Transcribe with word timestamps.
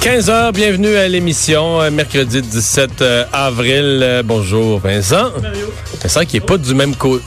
15h, 0.00 0.52
bienvenue 0.54 0.96
à 0.96 1.08
l'émission, 1.08 1.78
euh, 1.82 1.90
mercredi 1.90 2.40
17 2.40 3.02
euh, 3.02 3.24
avril. 3.34 4.00
Euh, 4.02 4.22
bonjour 4.24 4.78
Vincent. 4.78 5.30
Vincent 6.02 6.24
qui 6.24 6.38
est 6.38 6.40
pas 6.40 6.56
du 6.56 6.74
même 6.74 6.94
côté. 6.94 7.24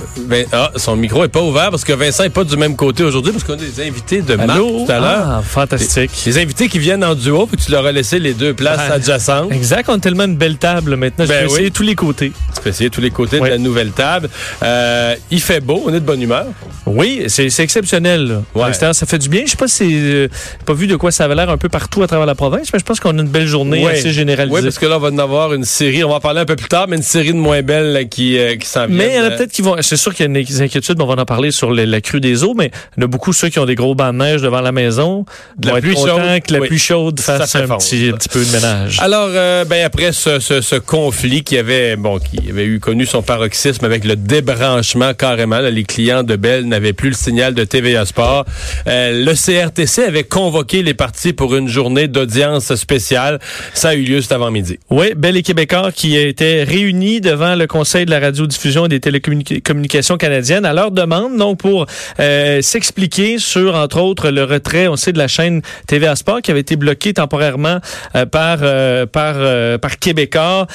Ah, 0.51 0.71
son 0.75 0.95
micro 0.95 1.23
est 1.23 1.27
pas 1.29 1.41
ouvert 1.41 1.69
parce 1.69 1.83
que 1.83 1.93
Vincent 1.93 2.23
est 2.23 2.29
pas 2.29 2.43
du 2.43 2.57
même 2.57 2.75
côté 2.75 3.03
aujourd'hui 3.03 3.31
parce 3.31 3.43
qu'on 3.43 3.53
a 3.53 3.57
des 3.57 3.87
invités 3.87 4.21
de 4.21 4.35
Marc 4.35 4.57
tout 4.57 4.85
à 4.89 4.99
l'heure. 4.99 5.25
Ah, 5.27 5.41
fantastique. 5.43 6.11
Des, 6.25 6.31
des 6.31 6.41
invités 6.41 6.67
qui 6.67 6.79
viennent 6.79 7.03
en 7.03 7.15
duo 7.15 7.45
puis 7.45 7.57
tu 7.57 7.71
leur 7.71 7.85
as 7.85 7.91
laissé 7.91 8.19
les 8.19 8.33
deux 8.33 8.53
places 8.53 8.79
Ah, 8.89 8.93
adjacentes. 8.93 9.51
Exact, 9.51 9.87
on 9.89 9.93
a 9.93 9.99
tellement 9.99 10.23
une 10.25 10.37
belle 10.37 10.57
table 10.57 10.95
maintenant. 10.95 11.25
Ben 11.27 11.33
je 11.33 11.45
peux 11.45 11.45
oui. 11.49 11.53
essayer 11.53 11.71
tous 11.71 11.83
les 11.83 11.95
côtés. 11.95 12.31
Tu 12.55 12.61
peux 12.61 12.69
essayer 12.69 12.89
tous 12.89 13.01
les 13.01 13.11
côtés 13.11 13.39
de 13.39 13.45
la 13.45 13.57
nouvelle 13.57 13.91
table. 13.91 14.29
Euh, 14.63 15.15
il 15.31 15.41
fait 15.41 15.59
beau, 15.59 15.83
on 15.85 15.89
est 15.89 15.99
de 15.99 16.05
bonne 16.05 16.21
humeur. 16.21 16.45
Oui, 16.85 17.23
c'est 17.27 17.47
exceptionnel. 17.59 18.41
Ouais. 18.55 18.73
Ça 18.73 18.93
fait 18.93 19.17
du 19.19 19.29
bien. 19.29 19.43
Je 19.45 19.51
sais 19.51 19.57
pas 19.57 19.67
si 19.67 19.89
euh, 19.93 20.27
pas 20.65 20.73
vu 20.73 20.87
de 20.87 20.95
quoi 20.95 21.11
ça 21.11 21.25
avait 21.25 21.35
l'air 21.35 21.49
un 21.49 21.57
peu 21.57 21.69
partout 21.69 22.03
à 22.03 22.07
travers 22.07 22.25
la 22.25 22.35
province, 22.35 22.69
mais 22.73 22.79
je 22.79 22.83
pense 22.85 22.99
qu'on 22.99 23.17
a 23.17 23.21
une 23.21 23.27
belle 23.29 23.47
journée 23.47 23.87
assez 23.87 24.11
généralisée. 24.11 24.55
Oui, 24.55 24.61
parce 24.63 24.79
que 24.79 24.85
là, 24.85 24.97
on 24.97 24.99
va 24.99 25.09
en 25.09 25.17
avoir 25.17 25.53
une 25.53 25.65
série, 25.65 26.03
on 26.03 26.09
va 26.09 26.15
en 26.15 26.19
parler 26.19 26.41
un 26.41 26.45
peu 26.45 26.55
plus 26.55 26.67
tard, 26.67 26.87
mais 26.89 26.97
une 26.97 27.03
série 27.03 27.33
de 27.33 27.37
moins 27.37 27.61
belles 27.61 28.07
qui, 28.09 28.37
euh, 28.37 28.55
qui 28.63 28.69
s'en 28.69 28.87
vient. 28.87 28.95
mais 28.97 29.09
il 29.09 29.15
y 29.15 29.19
en 29.19 29.25
a 29.25 29.31
peut-être 29.31 29.51
qui 29.51 29.61
vont. 29.61 29.75
C'est 29.81 29.97
sûr 29.97 30.13
qu'il 30.13 30.25
y 30.25 30.29
a 30.29 30.43
des 30.43 30.61
inquiétudes, 30.61 30.97
mais 30.97 31.03
on 31.03 31.07
va 31.15 31.21
en 31.21 31.25
parler 31.25 31.51
sur 31.51 31.71
la 31.71 32.01
crue 32.01 32.19
des 32.19 32.43
eaux, 32.43 32.53
mais 32.55 32.71
il 32.97 33.01
y 33.01 33.03
en 33.03 33.05
a 33.05 33.07
beaucoup 33.07 33.33
ceux 33.33 33.49
qui 33.49 33.59
ont 33.59 33.65
des 33.65 33.75
gros 33.75 33.95
bancs 33.95 34.13
de 34.13 34.17
neige 34.17 34.41
devant 34.41 34.61
la 34.61 34.71
maison. 34.71 35.25
De 35.57 35.69
la 35.69 35.81
pluie 35.81 35.95
chaude. 35.95 36.41
que 36.47 36.53
la 36.53 36.59
Oui. 36.61 36.67
pluie 36.67 36.79
chaude 36.79 37.19
Ça 37.19 37.37
fasse 37.37 37.51
fait 37.51 37.63
un 37.63 37.77
petit, 37.77 38.09
un 38.13 38.17
petit 38.17 38.29
peu 38.29 38.43
de 38.43 38.51
ménage. 38.51 38.97
Alors, 39.01 39.29
euh, 39.31 39.65
ben 39.65 39.85
après 39.85 40.11
ce, 40.11 40.39
ce, 40.39 40.61
ce 40.61 40.75
conflit 40.75 41.43
qui 41.43 41.57
avait, 41.57 41.95
bon, 41.95 42.19
qui 42.19 42.49
avait 42.49 42.65
eu 42.65 42.79
connu 42.79 43.05
son 43.05 43.21
paroxysme 43.21 43.85
avec 43.85 44.03
le 44.05 44.15
débranchement 44.15 45.13
carrément, 45.13 45.59
là, 45.59 45.69
les 45.69 45.83
clients 45.83 46.23
de 46.23 46.35
Bell 46.35 46.65
n'avaient 46.67 46.93
plus 46.93 47.09
le 47.09 47.15
signal 47.15 47.53
de 47.53 47.63
TVA 47.63 48.05
Sport. 48.05 48.45
Euh, 48.87 49.23
le 49.25 49.33
CRTC 49.33 50.03
avait 50.03 50.23
convoqué 50.23 50.83
les 50.83 50.93
partis 50.93 51.33
pour 51.33 51.55
une 51.55 51.67
journée 51.67 52.07
d'audience 52.07 52.73
spéciale. 52.75 53.39
Ça 53.73 53.89
a 53.89 53.93
eu 53.95 54.03
lieu 54.03 54.21
cet 54.21 54.31
avant-midi. 54.31 54.79
Oui, 54.89 55.13
Bell 55.15 55.37
et 55.37 55.43
Québécois 55.43 55.91
qui 55.91 56.17
étaient 56.17 56.63
réunis 56.63 57.21
devant 57.21 57.55
le 57.55 57.67
Conseil 57.67 58.05
de 58.05 58.11
la 58.11 58.19
radiodiffusion 58.53 58.85
et 58.85 58.89
des 58.89 58.99
télécommunications 58.99 60.17
canadiennes 60.17 60.65
à 60.65 60.73
leur 60.73 60.91
demande, 60.91 61.37
donc 61.37 61.59
pour 61.59 61.85
euh, 62.19 62.61
s'expliquer 62.61 63.37
sur, 63.39 63.75
entre 63.75 63.99
autres, 63.99 64.29
le 64.29 64.43
retrait, 64.43 64.87
on 64.87 64.95
sait, 64.95 65.11
de 65.11 65.17
la 65.17 65.27
chaîne 65.27 65.61
TVA 65.87 66.15
Sport 66.15 66.41
qui 66.41 66.51
avait 66.51 66.59
été 66.61 66.75
bloquée 66.75 67.13
temporairement 67.13 67.79
euh, 68.15 68.25
par, 68.25 68.59
euh, 68.61 69.05
par, 69.05 69.35
euh, 69.37 69.77
par 69.77 69.97
Québécois 69.97 70.67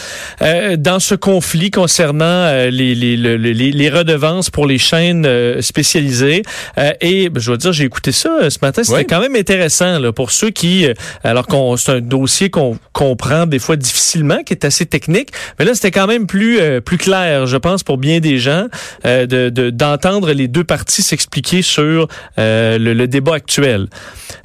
dans 0.78 0.98
ce 1.00 1.14
conflit 1.14 1.70
concernant 1.70 2.50
les, 2.70 2.94
les, 2.94 3.16
le- 3.16 3.36
les, 3.36 3.52
les 3.72 3.88
redevances 3.90 4.50
pour 4.50 4.66
les 4.66 4.78
chaînes 4.78 5.26
spécialisées. 5.60 6.42
Et 7.00 7.28
ben, 7.28 7.40
je 7.40 7.46
dois 7.46 7.56
dire, 7.56 7.72
j'ai 7.72 7.84
écouté 7.84 8.12
ça 8.12 8.50
ce 8.50 8.58
matin, 8.62 8.82
c'était 8.82 8.98
Oui. 8.98 9.06
quand 9.08 9.20
même 9.20 9.36
intéressant 9.36 9.98
là, 9.98 10.12
pour 10.12 10.30
ceux 10.30 10.50
qui, 10.50 10.86
alors 11.24 11.46
qu'on 11.46 11.76
c'est 11.76 11.92
un 11.92 12.00
dossier 12.00 12.50
qu'on 12.50 12.78
comprend 12.92 13.46
des 13.46 13.58
fois 13.58 13.76
difficilement, 13.76 14.42
qui 14.44 14.52
est 14.52 14.64
assez 14.64 14.86
technique, 14.86 15.30
mais 15.58 15.64
là 15.64 15.74
c'était 15.74 15.90
quand 15.90 16.06
même 16.06 16.26
plus 16.26 16.58
plus 16.84 16.98
clair, 16.98 17.46
je 17.46 17.56
pense, 17.56 17.67
pour 17.84 17.98
bien 17.98 18.20
des 18.20 18.38
gens, 18.38 18.66
euh, 19.04 19.26
de 19.26 19.48
de- 19.48 19.70
d'entendre 19.70 20.32
les 20.32 20.48
deux 20.48 20.64
parties 20.64 21.02
s'expliquer 21.02 21.62
sur 21.62 22.08
euh, 22.38 22.78
le, 22.78 23.08
débat 23.08 23.34
actuel. 23.34 23.86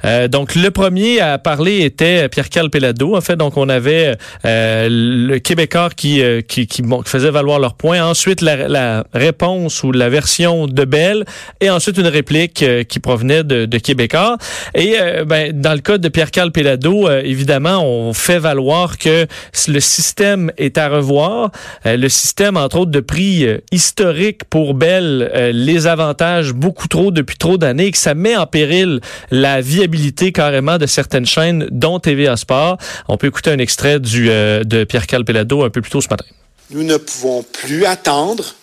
Euh, 0.04 0.28
donc 0.28 0.54
le 0.54 0.70
premier 0.70 1.20
à 1.20 1.38
parler 1.38 1.80
était 1.80 2.28
Pierre-Carl 2.28 2.70
Pelado. 2.70 3.16
En 3.16 3.20
fait, 3.20 3.36
donc 3.36 3.56
on 3.56 3.68
avait 3.68 4.16
le 4.44 5.38
Québécois 5.38 5.90
qui 5.94 6.22
qui, 6.48 6.66
faisait 7.04 7.30
valoir 7.30 7.58
leur 7.58 7.74
point. 7.74 8.02
Ensuite 8.02 8.40
la, 8.40 9.04
réponse 9.12 9.82
ou 9.82 9.92
la 9.92 10.08
version 10.08 10.66
de 10.66 10.84
Bell 10.84 11.24
et 11.60 11.70
ensuite 11.70 11.98
une 11.98 12.06
réplique 12.06 12.64
qui 12.88 12.98
provenait 13.00 13.44
de, 13.44 13.66
de 13.66 13.78
Québécois. 13.78 14.38
Et 14.74 14.96
ben, 15.26 15.52
dans 15.52 15.74
le 15.74 15.80
cas 15.80 15.98
de 15.98 16.08
Pierre-Carl 16.08 16.50
Pelado, 16.52 17.08
euh, 17.08 17.22
évidemment, 17.24 17.84
on 17.84 18.12
fait 18.12 18.38
valoir 18.38 18.98
que 18.98 19.26
le 19.68 19.80
système 19.80 20.50
est 20.56 20.78
à 20.78 20.88
revoir. 20.88 21.50
Le 21.84 22.08
système, 22.08 22.56
entre 22.56 22.78
autres, 22.78 22.90
de 22.90 23.00
euh, 23.20 23.58
historique 23.70 24.44
pour 24.44 24.74
Bell 24.74 25.30
euh, 25.34 25.52
les 25.52 25.86
avantages 25.86 26.52
beaucoup 26.52 26.88
trop 26.88 27.10
depuis 27.10 27.36
trop 27.36 27.56
d'années 27.58 27.86
et 27.86 27.90
que 27.90 27.98
ça 27.98 28.14
met 28.14 28.36
en 28.36 28.46
péril 28.46 29.00
la 29.30 29.60
viabilité 29.60 30.32
carrément 30.32 30.78
de 30.78 30.86
certaines 30.86 31.26
chaînes, 31.26 31.66
dont 31.70 32.00
TVA 32.00 32.36
Sport. 32.36 32.78
On 33.08 33.16
peut 33.16 33.28
écouter 33.28 33.50
un 33.50 33.58
extrait 33.58 34.00
du, 34.00 34.30
euh, 34.30 34.64
de 34.64 34.84
Pierre-Carl 34.84 35.24
Pelado 35.24 35.62
un 35.62 35.70
peu 35.70 35.80
plus 35.80 35.90
tôt 35.90 36.00
ce 36.00 36.08
matin. 36.08 36.24
Nous 36.70 36.82
ne 36.82 36.96
pouvons 36.96 37.42
plus 37.42 37.84
attendre 37.84 38.54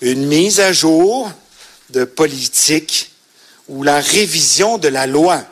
une 0.00 0.26
mise 0.26 0.60
à 0.60 0.72
jour 0.72 1.30
de 1.90 2.04
politique 2.04 3.10
ou 3.68 3.82
la 3.82 4.00
révision 4.00 4.78
de 4.78 4.88
la 4.88 5.06
loi. 5.06 5.42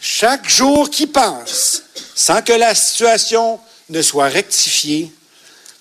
Chaque 0.00 0.48
jour 0.50 0.90
qui 0.90 1.06
passe 1.06 1.84
sans 2.14 2.42
que 2.42 2.52
la 2.52 2.74
situation 2.74 3.60
ne 3.88 4.02
soit 4.02 4.28
rectifiée 4.28 5.12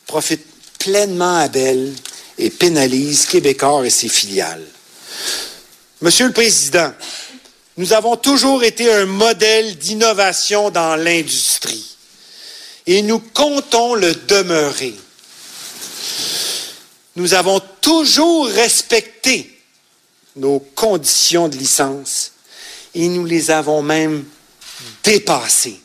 profite 0.05 0.50
pleinement 0.83 1.37
à 1.37 1.47
Bell 1.47 1.93
et 2.39 2.49
pénalise 2.49 3.27
Québécois 3.27 3.85
et 3.85 3.91
ses 3.91 4.09
filiales. 4.09 4.65
Monsieur 6.01 6.25
le 6.25 6.33
Président, 6.33 6.91
nous 7.77 7.93
avons 7.93 8.17
toujours 8.17 8.63
été 8.63 8.91
un 8.91 9.05
modèle 9.05 9.77
d'innovation 9.77 10.71
dans 10.71 10.95
l'industrie 10.95 11.95
et 12.87 13.03
nous 13.03 13.19
comptons 13.19 13.93
le 13.93 14.15
demeurer. 14.15 14.95
Nous 17.15 17.35
avons 17.35 17.61
toujours 17.81 18.47
respecté 18.47 19.61
nos 20.35 20.59
conditions 20.59 21.47
de 21.47 21.57
licence 21.57 22.31
et 22.95 23.07
nous 23.07 23.25
les 23.25 23.51
avons 23.51 23.83
même 23.83 24.25
dépassées. 25.03 25.80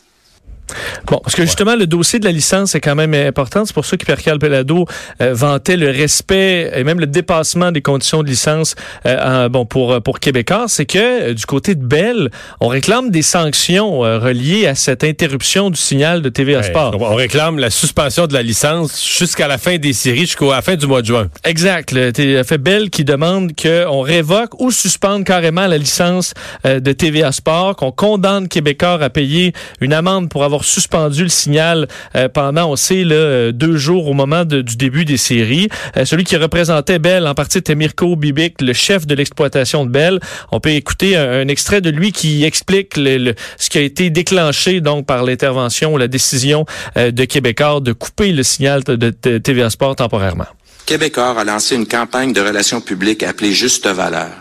Bon, 1.05 1.19
parce 1.23 1.35
que 1.35 1.43
justement, 1.43 1.75
le 1.75 1.87
dossier 1.87 2.19
de 2.19 2.25
la 2.25 2.31
licence 2.31 2.75
est 2.75 2.81
quand 2.81 2.95
même 2.95 3.13
important. 3.13 3.65
C'est 3.65 3.73
pour 3.73 3.85
ça 3.85 3.97
que 3.97 4.05
Pierre-Carl 4.05 4.39
Pelado 4.39 4.85
euh, 5.21 5.33
vantait 5.33 5.77
le 5.77 5.89
respect 5.89 6.71
et 6.75 6.83
même 6.83 6.99
le 6.99 7.07
dépassement 7.07 7.71
des 7.71 7.81
conditions 7.81 8.23
de 8.23 8.27
licence 8.27 8.75
euh, 9.05 9.45
en- 9.45 9.49
bon, 9.49 9.65
pour, 9.65 10.01
pour 10.01 10.19
Québécois. 10.19 10.65
C'est 10.67 10.85
que 10.85 11.29
euh, 11.29 11.33
du 11.33 11.45
côté 11.45 11.75
de 11.75 11.83
Bell, 11.85 12.29
on 12.59 12.67
réclame 12.67 13.09
des 13.11 13.21
sanctions 13.21 14.03
euh, 14.03 14.19
reliées 14.19 14.67
à 14.67 14.75
cette 14.75 15.03
interruption 15.03 15.69
du 15.69 15.79
signal 15.79 16.21
de 16.21 16.29
TVA 16.29 16.63
Sport. 16.63 16.95
On 16.99 17.15
réclame 17.15 17.59
la 17.59 17.69
suspension 17.69 18.27
de 18.27 18.33
la 18.33 18.43
licence 18.43 19.01
jusqu'à 19.05 19.47
la 19.47 19.57
fin 19.57 19.77
des 19.77 19.93
séries, 19.93 20.21
jusqu'à 20.21 20.45
la 20.47 20.61
fin 20.61 20.75
du 20.75 20.87
mois 20.87 21.01
de 21.01 21.07
juin. 21.07 21.27
Exact. 21.43 21.91
Le 21.93 22.43
fait 22.43 22.57
Bell 22.57 22.89
qui 22.89 23.03
demande 23.03 23.51
qu'on 23.59 24.01
révoque 24.01 24.59
ou 24.59 24.71
suspende 24.71 25.23
carrément 25.23 25.67
la 25.67 25.77
licence 25.77 26.33
euh, 26.65 26.79
de 26.79 26.91
TVA 26.91 27.31
Sport, 27.31 27.75
qu'on 27.75 27.91
condamne 27.91 28.47
Québécois 28.47 28.99
à 29.01 29.09
payer 29.09 29.53
une 29.81 29.93
amende 29.93 30.29
pour 30.29 30.43
avoir 30.43 30.56
suspendu 30.65 31.23
le 31.23 31.29
signal 31.29 31.87
euh, 32.15 32.29
pendant, 32.29 32.71
on 32.71 32.75
sait, 32.75 33.03
euh, 33.05 33.51
deux 33.51 33.77
jours 33.77 34.07
au 34.07 34.13
moment 34.13 34.45
du 34.45 34.75
début 34.75 35.05
des 35.05 35.17
séries. 35.17 35.69
Euh, 35.95 36.05
celui 36.05 36.23
qui 36.23 36.37
représentait 36.37 36.99
Bell 36.99 37.27
en 37.27 37.33
partie 37.33 37.59
était 37.59 37.75
Mirko 37.75 38.15
Bibic, 38.15 38.61
le 38.61 38.73
chef 38.73 39.05
de 39.05 39.15
l'exploitation 39.15 39.85
de 39.85 39.89
Bell. 39.89 40.19
On 40.51 40.59
peut 40.59 40.71
écouter 40.71 41.17
un, 41.17 41.47
extrait 41.47 41.81
de 41.81 41.89
lui 41.89 42.11
qui 42.11 42.43
explique 42.43 42.95
ce 42.95 43.69
qui 43.69 43.77
a 43.77 43.81
été 43.81 44.09
déclenché 44.09 44.81
donc 44.81 45.05
par 45.05 45.23
l'intervention 45.23 45.93
ou 45.93 45.97
la 45.97 46.07
décision 46.07 46.65
de 46.95 47.25
Québécois 47.25 47.79
de 47.81 47.93
couper 47.93 48.31
le 48.31 48.43
signal 48.43 48.83
de, 48.83 48.95
de 48.95 49.37
TVA 49.37 49.69
Sport 49.69 49.95
temporairement. 49.95 50.45
Québécois 50.85 51.39
a 51.39 51.43
lancé 51.43 51.75
une 51.75 51.87
campagne 51.87 52.33
de 52.33 52.41
relations 52.41 52.81
publiques 52.81 53.23
appelée 53.23 53.53
Juste 53.53 53.87
Valeur, 53.87 54.31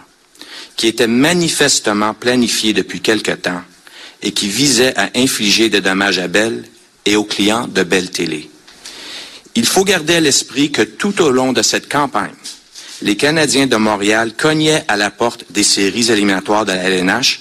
qui 0.76 0.88
était 0.88 1.06
manifestement 1.06 2.14
planifiée 2.14 2.72
depuis 2.72 3.00
quelque 3.00 3.32
temps 3.32 3.62
et 4.22 4.32
qui 4.32 4.48
visait 4.48 4.96
à 4.96 5.10
infliger 5.14 5.68
des 5.68 5.80
dommages 5.80 6.18
à 6.18 6.28
Bell 6.28 6.64
et 7.04 7.16
aux 7.16 7.24
clients 7.24 7.68
de 7.68 7.82
Bell 7.82 8.10
Télé. 8.10 8.50
Il 9.54 9.66
faut 9.66 9.84
garder 9.84 10.16
à 10.16 10.20
l'esprit 10.20 10.70
que 10.70 10.82
tout 10.82 11.22
au 11.22 11.30
long 11.30 11.52
de 11.52 11.62
cette 11.62 11.88
campagne, 11.88 12.34
les 13.02 13.16
Canadiens 13.16 13.66
de 13.66 13.76
Montréal 13.76 14.32
cognaient 14.36 14.84
à 14.88 14.96
la 14.96 15.10
porte 15.10 15.44
des 15.50 15.62
séries 15.62 16.10
éliminatoires 16.10 16.64
de 16.64 16.72
la 16.72 16.84
LNH 16.84 17.40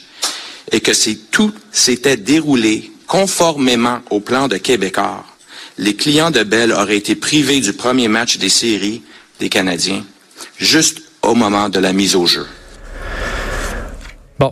et 0.72 0.82
que 0.82 0.94
si 0.94 1.18
tout 1.18 1.54
s'était 1.72 2.18
déroulé 2.18 2.92
conformément 3.08 4.00
au 4.10 4.20
plan 4.20 4.48
de 4.48 4.58
Québécois, 4.58 5.26
les 5.78 5.96
clients 5.96 6.32
de 6.32 6.44
Bell 6.44 6.72
auraient 6.72 6.98
été 6.98 7.16
privés 7.16 7.60
du 7.60 7.74
premier 7.74 8.08
match 8.08 8.38
des 8.38 8.50
séries 8.50 9.02
des 9.40 9.50
Canadiens 9.50 10.06
juste 10.58 11.02
au 11.22 11.36
moment 11.36 11.70
de 11.70 11.80
la 11.80 11.94
mise 11.94 12.16
au 12.16 12.26
jeu. 12.26 12.48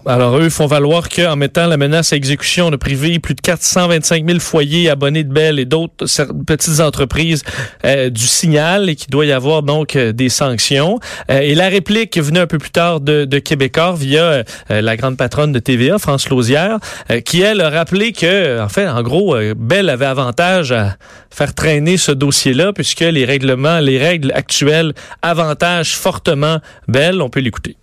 Alors 0.06 0.38
eux 0.38 0.50
font 0.50 0.68
valoir 0.68 1.10
qu'en 1.10 1.36
mettant 1.36 1.68
la 1.68 1.78
menace 1.78 2.14
à 2.14 2.16
exécution, 2.16 2.68
on 2.68 2.74
a 2.74 2.78
privé 2.78 3.20
plus 3.20 3.36
de 3.36 3.42
425 3.42 4.26
000 4.28 4.40
foyers 4.40 4.90
abonnés 4.90 5.24
de 5.24 5.34
Bell 5.34 5.60
et 5.60 5.66
d'autres 5.66 6.06
petites 6.46 6.80
entreprises 6.80 7.44
euh, 7.86 8.10
du 8.10 8.26
signal 8.26 8.90
et 8.90 8.96
qu'il 8.96 9.10
doit 9.10 9.26
y 9.26 9.32
avoir 9.32 9.64
donc 9.64 9.96
euh, 9.96 10.12
des 10.12 10.30
sanctions. 10.30 11.00
Euh, 11.30 11.40
et 11.40 11.56
la 11.56 11.70
réplique 11.70 12.18
venue 12.18 12.40
un 12.40 12.48
peu 12.48 12.58
plus 12.58 12.72
tard 12.72 13.00
de, 13.00 13.26
de 13.26 13.40
Québécois 13.40 13.96
via 13.98 14.44
la 14.70 14.98
grande 14.98 15.18
patronne 15.18 15.52
de 15.52 15.60
TVA, 15.60 15.98
France 15.98 16.30
Lausière, 16.30 16.80
qui 17.26 17.42
elle 17.42 17.62
a 17.62 17.70
rappelé 17.70 18.12
que, 18.12 18.62
en 18.62 18.70
fait, 18.70 18.88
en 18.88 19.02
gros, 19.02 19.36
Bell 19.56 19.90
avait 19.90 20.06
avantage 20.06 20.72
à 20.72 20.96
faire 21.30 21.54
traîner 21.54 21.98
ce 21.98 22.12
dossier-là 22.12 22.74
puisque 22.74 23.02
les 23.02 23.26
règlements, 23.26 23.80
les 23.80 23.98
règles 23.98 24.32
actuelles 24.34 24.94
avantagent 25.22 25.96
fortement 25.96 26.60
Bell. 26.88 27.22
On 27.22 27.30
peut 27.30 27.40
l'écouter. 27.40 27.78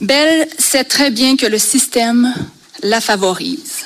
Bell 0.00 0.46
sait 0.58 0.84
très 0.84 1.10
bien 1.10 1.36
que 1.36 1.46
le 1.46 1.58
système 1.58 2.34
la 2.82 3.00
favorise. 3.00 3.84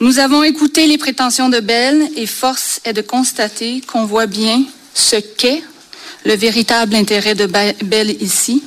Nous 0.00 0.18
avons 0.18 0.42
écouté 0.42 0.86
les 0.86 0.98
prétentions 0.98 1.48
de 1.48 1.60
Bell 1.60 2.08
et 2.16 2.26
force 2.26 2.80
est 2.84 2.92
de 2.92 3.02
constater 3.02 3.80
qu'on 3.82 4.06
voit 4.06 4.26
bien 4.26 4.64
ce 4.92 5.16
qu'est 5.16 5.62
le 6.24 6.34
véritable 6.34 6.94
intérêt 6.96 7.34
de 7.34 7.46
Bell 7.46 8.16
ici. 8.20 8.62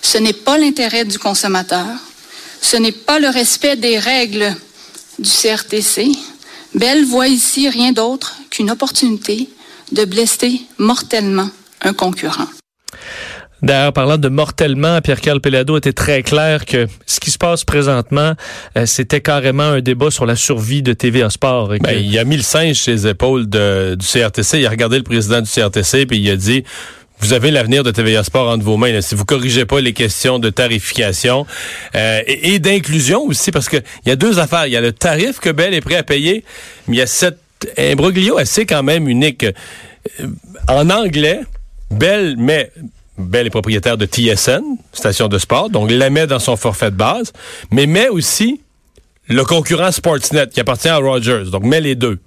Ce 0.00 0.18
n'est 0.18 0.32
pas 0.32 0.56
l'intérêt 0.56 1.04
du 1.04 1.18
consommateur, 1.18 1.86
ce 2.60 2.76
n'est 2.76 2.92
pas 2.92 3.18
le 3.18 3.28
respect 3.28 3.76
des 3.76 3.98
règles 3.98 4.54
du 5.18 5.28
CRTC. 5.28 6.12
Bell 6.74 7.04
voit 7.04 7.28
ici 7.28 7.68
rien 7.68 7.92
d'autre 7.92 8.36
qu'une 8.50 8.70
opportunité 8.70 9.48
de 9.90 10.04
blesser 10.04 10.60
mortellement 10.78 11.50
un 11.80 11.92
concurrent. 11.92 12.46
D'ailleurs, 13.62 13.92
parlant 13.92 14.18
de 14.18 14.28
mortellement, 14.28 15.00
Pierre-Carl 15.00 15.40
Pelado 15.40 15.76
était 15.76 15.92
très 15.92 16.22
clair 16.22 16.64
que 16.64 16.86
ce 17.06 17.18
qui 17.18 17.30
se 17.30 17.38
passe 17.38 17.64
présentement, 17.64 18.34
euh, 18.76 18.86
c'était 18.86 19.20
carrément 19.20 19.64
un 19.64 19.80
débat 19.80 20.10
sur 20.10 20.26
la 20.26 20.36
survie 20.36 20.82
de 20.82 20.92
TVA 20.92 21.28
Sport. 21.28 21.74
Ben, 21.80 21.92
il 21.92 22.16
a 22.18 22.24
mis 22.24 22.36
le 22.36 22.42
singe 22.42 22.76
chez 22.76 22.92
les 22.92 23.06
épaules 23.08 23.48
de, 23.48 23.96
du 23.98 24.06
CRTC. 24.06 24.60
Il 24.60 24.66
a 24.66 24.70
regardé 24.70 24.96
le 24.96 25.02
président 25.02 25.40
du 25.40 25.50
CRTC 25.50 26.06
puis 26.06 26.18
il 26.18 26.30
a 26.30 26.36
dit 26.36 26.64
vous 27.20 27.32
avez 27.32 27.50
l'avenir 27.50 27.82
de 27.82 27.90
TVA 27.90 28.22
Sport 28.22 28.48
entre 28.48 28.64
vos 28.64 28.76
mains. 28.76 29.00
Si 29.00 29.14
vous 29.14 29.24
corrigez 29.24 29.64
pas 29.64 29.80
les 29.80 29.92
questions 29.92 30.38
de 30.38 30.50
tarification 30.50 31.46
euh, 31.94 32.22
et, 32.26 32.58
d'inclusion 32.60 33.22
aussi, 33.22 33.50
parce 33.50 33.68
que 33.68 33.78
il 34.04 34.08
y 34.08 34.12
a 34.12 34.16
deux 34.16 34.38
affaires. 34.38 34.66
Il 34.66 34.72
y 34.72 34.76
a 34.76 34.80
le 34.80 34.92
tarif 34.92 35.40
que 35.40 35.50
Bell 35.50 35.74
est 35.74 35.80
prêt 35.80 35.96
à 35.96 36.02
payer, 36.04 36.44
mais 36.86 36.96
il 36.96 36.98
y 37.00 37.02
a 37.02 37.06
cette 37.06 37.40
imbroglio 37.76 38.38
assez 38.38 38.66
quand 38.66 38.84
même 38.84 39.08
unique. 39.08 39.44
Euh, 39.44 40.26
en 40.68 40.90
anglais, 40.90 41.40
Bell 41.90 42.36
met 42.36 42.70
Bell 43.18 43.46
est 43.46 43.50
propriétaire 43.50 43.96
de 43.96 44.06
TSN, 44.06 44.62
station 44.92 45.28
de 45.28 45.38
sport, 45.38 45.70
donc 45.70 45.90
la 45.90 46.08
met 46.10 46.26
dans 46.26 46.38
son 46.38 46.56
forfait 46.56 46.90
de 46.90 46.96
base, 46.96 47.32
mais 47.70 47.86
met 47.86 48.08
aussi 48.08 48.60
le 49.28 49.44
concurrent 49.44 49.92
Sportsnet 49.92 50.48
qui 50.48 50.60
appartient 50.60 50.88
à 50.88 50.96
Rogers, 50.96 51.50
donc 51.50 51.64
met 51.64 51.80
les 51.80 51.94
deux. 51.94 52.18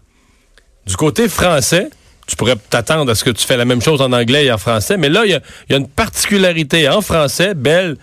Du 0.85 0.95
côté 0.95 1.29
français, 1.29 1.89
tu 2.27 2.35
pourrais 2.35 2.55
t'attendre 2.69 3.11
à 3.11 3.15
ce 3.15 3.23
que 3.23 3.29
tu 3.29 3.45
fais 3.45 3.57
la 3.57 3.65
même 3.65 3.81
chose 3.81 4.01
en 4.01 4.11
anglais 4.11 4.45
et 4.45 4.51
en 4.51 4.57
français, 4.57 4.97
mais 4.97 5.09
là, 5.09 5.25
il 5.25 5.31
y 5.31 5.33
a, 5.73 5.77
une 5.77 5.87
particularité 5.87 6.87
en 6.89 7.01
français, 7.01 7.53
Bell 7.55 7.97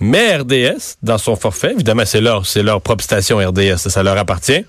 met 0.00 0.36
RDS 0.36 0.96
dans 1.02 1.18
son 1.18 1.36
forfait, 1.36 1.72
évidemment 1.72 2.04
c'est 2.06 2.22
leur, 2.22 2.46
c'est 2.46 2.62
leur 2.62 2.80
propre 2.80 3.04
station 3.04 3.36
RDS, 3.36 3.76
ça 3.76 4.02
leur 4.02 4.16
appartient, 4.16 4.64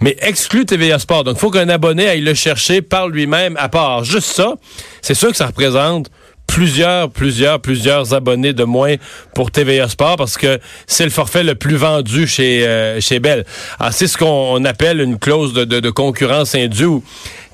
mais 0.00 0.16
exclut 0.20 0.64
TVA 0.66 0.98
Sport. 0.98 1.24
Donc, 1.24 1.36
il 1.36 1.40
faut 1.40 1.50
qu'un 1.50 1.68
abonné 1.68 2.08
aille 2.08 2.22
le 2.22 2.34
chercher 2.34 2.82
par 2.82 3.08
lui-même 3.08 3.56
à 3.58 3.68
part. 3.68 4.04
Juste 4.04 4.28
ça, 4.28 4.54
c'est 5.00 5.14
sûr 5.14 5.30
que 5.30 5.36
ça 5.36 5.46
représente 5.46 6.10
plusieurs, 6.52 7.08
plusieurs, 7.08 7.60
plusieurs 7.60 8.12
abonnés 8.12 8.52
de 8.52 8.64
moins 8.64 8.96
pour 9.34 9.50
TVA 9.50 9.88
Sport 9.88 10.16
parce 10.16 10.36
que 10.36 10.58
c'est 10.86 11.04
le 11.04 11.10
forfait 11.10 11.42
le 11.42 11.54
plus 11.54 11.76
vendu 11.76 12.26
chez, 12.26 12.66
euh, 12.66 13.00
chez 13.00 13.20
Bell. 13.20 13.46
Alors, 13.80 13.92
c'est 13.94 14.06
ce 14.06 14.18
qu'on 14.18 14.62
appelle 14.66 15.00
une 15.00 15.18
clause 15.18 15.54
de, 15.54 15.64
de, 15.64 15.90
concurrence 15.90 16.54
indue. 16.54 17.00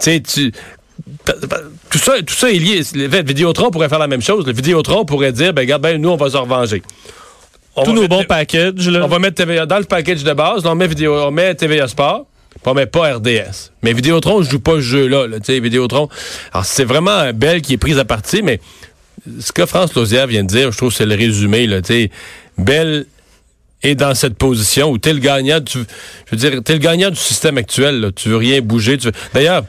Tu 0.00 0.20
tu, 0.22 0.52
tout 1.90 1.98
ça, 1.98 2.14
tout 2.26 2.34
ça 2.34 2.50
est 2.50 2.58
lié. 2.58 2.82
Le 2.94 3.22
Vidéotron 3.22 3.70
pourrait 3.70 3.88
faire 3.88 4.00
la 4.00 4.08
même 4.08 4.22
chose. 4.22 4.44
Le 4.44 4.52
Vidéotron 4.52 5.04
pourrait 5.04 5.32
dire, 5.32 5.52
ben, 5.52 5.62
regarde, 5.62 5.82
ben, 5.82 6.00
nous, 6.00 6.08
on 6.08 6.16
va 6.16 6.30
se 6.30 6.36
revenger. 6.36 6.82
Tous 7.84 7.92
nos 7.92 8.08
bons 8.08 8.24
packages, 8.24 8.88
là. 8.88 9.04
On 9.04 9.08
va 9.08 9.20
mettre 9.20 9.36
TVA, 9.36 9.64
dans 9.64 9.78
le 9.78 9.84
package 9.84 10.24
de 10.24 10.32
base, 10.32 10.66
on 10.66 10.74
met 10.74 10.88
vidéo, 10.88 11.14
on 11.14 11.30
met 11.30 11.54
TVA 11.54 11.86
Sport. 11.86 12.26
On 12.64 12.74
met 12.74 12.86
pas 12.86 13.14
RDS. 13.14 13.70
Mais 13.82 13.92
Vidéotron, 13.92 14.42
je 14.42 14.50
joue 14.50 14.60
pas 14.60 14.74
ce 14.74 14.80
jeu-là. 14.80 15.26
Là, 15.26 15.38
Vidéotron. 15.48 16.08
Alors, 16.52 16.64
c'est 16.64 16.84
vraiment 16.84 17.32
Belle 17.32 17.62
qui 17.62 17.74
est 17.74 17.78
prise 17.78 17.98
à 17.98 18.04
partie, 18.04 18.42
mais 18.42 18.60
ce 19.40 19.52
que 19.52 19.66
France 19.66 19.94
Lausière 19.94 20.26
vient 20.26 20.42
de 20.42 20.48
dire, 20.48 20.72
je 20.72 20.76
trouve 20.76 20.90
que 20.90 20.96
c'est 20.96 21.06
le 21.06 21.14
résumé. 21.14 21.66
Là, 21.66 21.80
Belle 22.56 23.06
est 23.82 23.94
dans 23.94 24.14
cette 24.14 24.36
position 24.36 24.90
où 24.90 24.98
t'es 24.98 25.12
le 25.12 25.20
gagnant, 25.20 25.60
tu, 25.60 25.78
je 25.78 26.30
veux 26.30 26.36
dire, 26.36 26.62
t'es 26.64 26.72
le 26.72 26.78
gagnant 26.80 27.10
du 27.10 27.16
système 27.16 27.58
actuel. 27.58 28.00
Là, 28.00 28.10
tu 28.12 28.28
veux 28.28 28.36
rien 28.36 28.60
bouger. 28.60 28.98
Tu 28.98 29.10
D'ailleurs, 29.32 29.64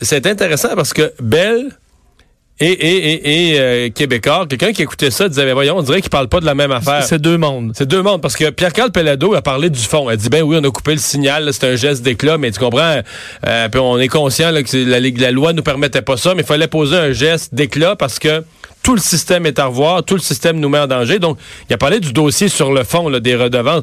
c'est 0.00 0.26
intéressant 0.26 0.74
parce 0.74 0.92
que 0.92 1.12
Belle 1.20 1.70
et, 2.58 2.68
et, 2.68 3.12
et, 3.12 3.52
et 3.52 3.60
euh, 3.60 3.90
Québécois, 3.90 4.46
quelqu'un 4.48 4.72
qui 4.72 4.80
écoutait 4.80 5.10
ça 5.10 5.28
disait, 5.28 5.44
ben 5.44 5.52
voyons, 5.52 5.76
on 5.76 5.82
dirait 5.82 6.00
qu'ils 6.00 6.08
parlent 6.08 6.28
pas 6.28 6.40
de 6.40 6.46
la 6.46 6.54
même 6.54 6.72
affaire. 6.72 7.04
C'est 7.04 7.20
deux 7.20 7.36
mondes. 7.36 7.72
C'est 7.76 7.86
deux 7.86 8.00
mondes, 8.00 8.22
parce 8.22 8.34
que 8.34 8.48
Pierre-Carl 8.48 8.90
Pellado 8.90 9.34
a 9.34 9.42
parlé 9.42 9.68
du 9.68 9.78
fond. 9.78 10.08
Elle 10.08 10.16
dit, 10.16 10.30
ben 10.30 10.42
oui, 10.42 10.56
on 10.58 10.64
a 10.64 10.70
coupé 10.70 10.92
le 10.92 10.98
signal, 10.98 11.52
c'est 11.52 11.66
un 11.66 11.76
geste 11.76 12.02
d'éclat, 12.02 12.38
mais 12.38 12.50
tu 12.50 12.58
comprends, 12.58 13.02
euh, 13.46 13.68
puis 13.68 13.78
on 13.78 13.98
est 13.98 14.08
conscient 14.08 14.52
là, 14.52 14.62
que 14.62 14.74
la, 14.74 15.00
la 15.00 15.30
loi 15.32 15.52
nous 15.52 15.62
permettait 15.62 16.00
pas 16.00 16.16
ça, 16.16 16.34
mais 16.34 16.42
il 16.42 16.46
fallait 16.46 16.66
poser 16.66 16.96
un 16.96 17.12
geste 17.12 17.54
d'éclat 17.54 17.94
parce 17.94 18.18
que 18.18 18.42
tout 18.86 18.94
le 18.94 19.00
système 19.00 19.46
est 19.46 19.58
à 19.58 19.66
revoir, 19.66 20.04
tout 20.04 20.14
le 20.14 20.20
système 20.20 20.60
nous 20.60 20.68
met 20.68 20.78
en 20.78 20.86
danger. 20.86 21.18
Donc, 21.18 21.38
il 21.68 21.74
a 21.74 21.76
parlé 21.76 21.98
du 21.98 22.12
dossier 22.12 22.46
sur 22.46 22.72
le 22.72 22.84
fond 22.84 23.08
là, 23.08 23.18
des 23.18 23.34
redevances. 23.34 23.82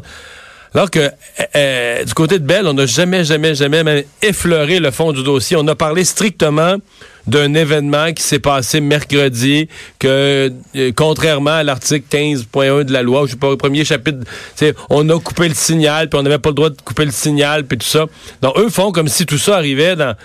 Alors 0.74 0.90
que 0.90 1.12
euh, 1.58 2.06
du 2.06 2.14
côté 2.14 2.40
de 2.40 2.46
Bell, 2.46 2.66
on 2.68 2.74
n'a 2.74 2.86
jamais, 2.86 3.26
jamais, 3.26 3.54
jamais 3.54 4.08
effleuré 4.22 4.80
le 4.80 4.92
fond 4.92 5.12
du 5.12 5.22
dossier. 5.22 5.58
On 5.60 5.68
a 5.68 5.76
parlé 5.76 6.06
strictement 6.06 6.78
d'un 7.28 7.54
événement 7.54 8.14
qui 8.14 8.24
s'est 8.24 8.40
passé 8.40 8.80
mercredi, 8.80 9.68
que 10.00 10.54
euh, 10.78 10.92
contrairement 10.96 11.52
à 11.52 11.64
l'article 11.64 12.06
15.1 12.10 12.84
de 12.86 12.94
la 12.94 13.02
loi, 13.04 13.24
je 13.26 13.32
sais 13.32 13.38
pas, 13.38 13.50
au 13.50 13.58
premier 13.58 13.84
chapitre, 13.84 14.20
on 14.90 15.10
a 15.10 15.20
coupé 15.20 15.50
le 15.50 15.54
signal, 15.54 16.08
puis 16.08 16.18
on 16.18 16.24
n'avait 16.24 16.40
pas 16.40 16.50
le 16.50 16.56
droit 16.56 16.70
de 16.70 16.82
couper 16.82 17.04
le 17.04 17.12
signal, 17.12 17.66
puis 17.66 17.78
tout 17.78 17.88
ça. 17.88 18.06
Donc 18.42 18.58
eux 18.58 18.70
font 18.70 18.94
comme 18.94 19.10
si 19.10 19.26
tout 19.26 19.38
ça 19.38 19.58
arrivait 19.58 19.98
dans 19.98 20.16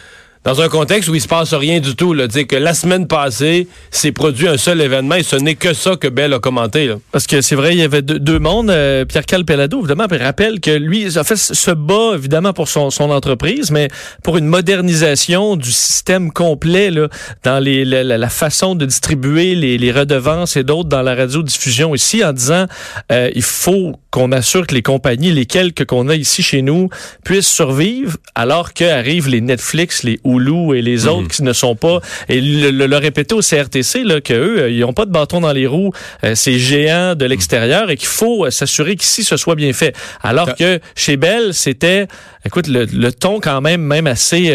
dans 0.45 0.61
un 0.61 0.69
contexte 0.69 1.09
où 1.09 1.15
il 1.15 1.21
se 1.21 1.29
passe 1.29 1.55
rien 1.55 1.81
du 1.81 1.95
tout. 1.95 2.15
Là. 2.15 2.27
Dire 2.27 2.47
que 2.47 2.57
la 2.57 2.75
semaine 2.75 3.07
passée, 3.07 3.69
s'est 3.91 4.13
produit 4.13 4.49
un 4.49 4.57
seul 4.57 4.81
événement 4.81 5.17
et 5.17 5.23
ce 5.23 5.37
n'est 5.37 5.55
que 5.55 5.73
ça 5.73 5.97
que 5.97 6.09
Bell 6.09 6.33
a 6.33 6.39
commenté. 6.39 6.87
Là. 6.87 6.97
Parce 7.13 7.27
que 7.27 7.41
c'est 7.41 7.55
vrai, 7.55 7.75
il 7.75 7.79
y 7.79 7.83
avait 7.83 8.03
deux, 8.03 8.39
mondes. 8.39 8.71
Euh, 8.71 9.05
Pierre 9.05 9.27
Calpelado, 9.27 9.79
évidemment, 9.79 10.07
rappelle 10.11 10.61
que 10.61 10.71
lui, 10.71 11.19
en 11.19 11.25
fait, 11.25 11.37
se 11.37 11.71
bat 11.71 12.13
évidemment 12.15 12.53
pour 12.53 12.69
son, 12.69 12.89
entreprise, 12.99 13.71
mais 13.71 13.89
pour 14.23 14.37
une 14.37 14.47
modernisation 14.47 15.57
du 15.57 15.73
système 15.73 16.33
complet 16.33 16.91
là, 16.91 17.09
dans 17.43 17.59
les, 17.59 17.85
la, 17.85 18.29
façon 18.29 18.75
de 18.75 18.85
distribuer 18.85 19.55
les, 19.55 19.79
les 19.79 19.93
redevances 19.93 20.57
et 20.57 20.65
d'autres 20.65 20.89
dans 20.89 21.03
la 21.03 21.15
radiodiffusion 21.15 21.95
ici, 21.95 22.25
en 22.25 22.33
disant 22.33 22.67
euh, 23.11 23.31
il 23.35 23.43
faut 23.43 23.95
qu'on 24.19 24.33
assure 24.33 24.67
que 24.67 24.75
les 24.75 24.83
compagnies, 24.83 25.31
les 25.31 25.47
quelques 25.47 25.85
qu'on 25.85 26.09
a 26.09 26.17
ici 26.17 26.43
chez 26.43 26.61
nous, 26.61 26.89
puissent 27.25 27.47
survivre 27.49 28.17
alors 28.35 28.73
qu'arrivent 28.73 29.29
les 29.29 29.41
Netflix, 29.41 30.03
les 30.03 30.19
Hulu 30.25 30.77
et 30.77 30.83
les 30.83 31.07
autres 31.07 31.23
mhm. 31.23 31.29
qui 31.29 31.43
ne 31.45 31.53
sont 31.53 31.77
pas. 31.77 32.01
Et 32.29 32.41
le, 32.41 32.71
le, 32.71 32.97
répéter 32.97 33.37
au 33.37 33.41
CRTC 33.41 34.03
là 34.03 34.21
que 34.21 34.35
eux, 34.35 34.59
euh, 34.63 34.71
ils 34.71 34.81
n'ont 34.81 34.93
pas 34.93 35.07
de 35.07 35.13
bâton 35.13 35.41
dans 35.41 35.53
les 35.53 35.69
roues, 35.69 35.93
euh, 36.25 36.35
ces 36.35 36.59
géants 36.59 37.15
de 37.15 37.25
l'extérieur 37.27 37.91
et 37.91 37.97
qu'il 37.97 38.09
faut 38.09 38.45
euh, 38.45 38.51
s'assurer 38.51 38.97
qu'ici 38.97 39.23
ce 39.23 39.37
soit 39.37 39.55
bien 39.55 39.73
fait. 39.73 39.95
Alors 40.21 40.57
que 40.57 40.81
chez 40.97 41.17
Bell, 41.17 41.55
c'était, 41.55 42.09
écoute, 42.49 42.67
le, 42.67 42.85
le, 42.85 43.13
ton 43.13 43.41
quand 43.41 43.61
même 43.61 43.81
même 43.81 44.07
assez 44.07 44.53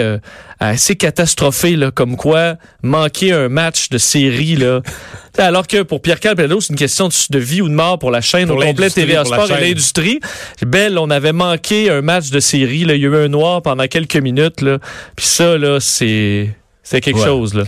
assez 0.59 0.95
catastrophé 0.95 1.75
là, 1.75 1.91
comme 1.91 2.17
quoi 2.17 2.55
manquer 2.81 3.31
un 3.31 3.50
match 3.50 3.89
de 3.89 3.97
série 3.97 4.55
là. 4.55 4.81
Alors 5.38 5.65
que 5.65 5.81
pour 5.81 6.01
Pierre 6.01 6.19
Calpello, 6.19 6.62
c'est 6.62 6.69
une 6.69 6.79
question 6.79 7.07
de, 7.07 7.39
vie 7.39 7.62
ou 7.62 7.67
de 7.67 7.73
mort 7.73 7.97
pour 7.97 8.12
la 8.12 8.21
chaîne 8.21 8.51
au 8.51 8.57
complet 8.57 8.89
TVA 8.89 9.25
Sport 9.25 9.51
et 9.51 9.62
l'industrie. 9.62 10.19
Belle, 10.62 11.00
on 11.00 11.09
avait 11.09 11.33
manqué 11.33 11.89
un 11.89 12.01
match 12.01 12.29
de 12.29 12.39
série. 12.39 12.85
Là. 12.85 12.93
Il 12.93 13.01
y 13.01 13.05
a 13.05 13.09
eu 13.09 13.15
un 13.15 13.29
noir 13.29 13.63
pendant 13.63 13.88
quelques 13.88 14.17
minutes. 14.17 14.62
Là. 14.62 14.77
Puis 15.15 15.25
ça, 15.25 15.57
là, 15.57 15.79
c'est 15.79 16.55
c'est 16.83 17.01
quelque 17.01 17.23
chose. 17.23 17.55
Là. 17.55 17.63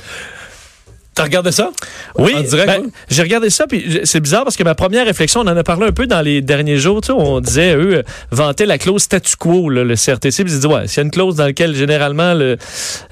T'as 1.15 1.23
regardé 1.23 1.53
ça? 1.53 1.71
Oui, 2.17 2.33
ben, 2.51 2.83
j'ai 3.09 3.21
regardé 3.21 3.49
ça, 3.49 3.67
puis 3.67 4.01
c'est 4.03 4.19
bizarre 4.19 4.43
parce 4.43 4.57
que 4.57 4.63
ma 4.63 4.75
première 4.75 5.05
réflexion, 5.05 5.41
on 5.41 5.47
en 5.47 5.55
a 5.55 5.63
parlé 5.63 5.87
un 5.87 5.93
peu 5.93 6.07
dans 6.07 6.21
les 6.21 6.41
derniers 6.41 6.77
jours, 6.77 6.99
tu 6.99 7.07
sais, 7.07 7.13
on 7.13 7.39
disait, 7.39 7.73
eux, 7.75 8.03
vantaient 8.31 8.65
la 8.65 8.77
clause 8.77 9.03
statu 9.03 9.37
quo, 9.37 9.69
le 9.69 9.95
CRTC, 9.95 10.43
puis 10.43 10.51
ils 10.51 10.55
disaient, 10.57 10.67
ouais, 10.67 10.87
s'il 10.87 10.97
y 10.97 10.99
a 10.99 11.03
une 11.03 11.11
clause 11.11 11.35
dans 11.37 11.45
laquelle, 11.45 11.73
généralement, 11.73 12.33
le, 12.33 12.57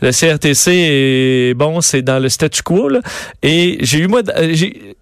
le 0.01 0.11
CRTC 0.11 0.71
est, 0.71 1.53
bon, 1.53 1.79
c'est 1.79 2.01
dans 2.01 2.19
le 2.19 2.27
statu 2.27 2.61
quo, 2.61 2.89
là. 2.89 2.99
Et 3.41 3.77
j'ai 3.79 3.99
eu, 3.99 4.07
moi, 4.07 4.21
j'ai 4.51 4.95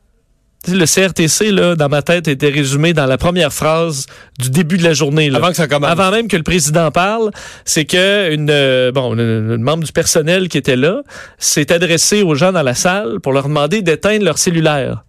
le 0.67 0.85
CRTC, 0.85 1.51
là, 1.51 1.75
dans 1.75 1.89
ma 1.89 2.01
tête, 2.01 2.27
était 2.27 2.49
résumé 2.49 2.93
dans 2.93 3.05
la 3.07 3.17
première 3.17 3.51
phrase 3.51 4.05
du 4.39 4.49
début 4.51 4.77
de 4.77 4.83
la 4.83 4.93
journée. 4.93 5.31
Avant 5.33 5.49
que 5.49 5.55
ça 5.55 5.67
commence. 5.67 5.89
Avant 5.89 6.11
même 6.11 6.27
que 6.27 6.37
le 6.37 6.43
président 6.43 6.91
parle, 6.91 7.31
c'est 7.65 7.85
que 7.85 8.31
une, 8.33 8.49
euh, 8.51 8.91
bon, 8.91 9.13
une, 9.15 9.57
membre 9.57 9.83
du 9.83 9.91
personnel 9.91 10.49
qui 10.49 10.57
était 10.59 10.75
là 10.75 11.01
s'est 11.39 11.71
adressé 11.71 12.21
aux 12.21 12.35
gens 12.35 12.51
dans 12.51 12.61
la 12.63 12.75
salle 12.75 13.19
pour 13.21 13.33
leur 13.33 13.47
demander 13.47 13.81
d'éteindre 13.81 14.23
leur 14.23 14.37
cellulaire. 14.37 15.03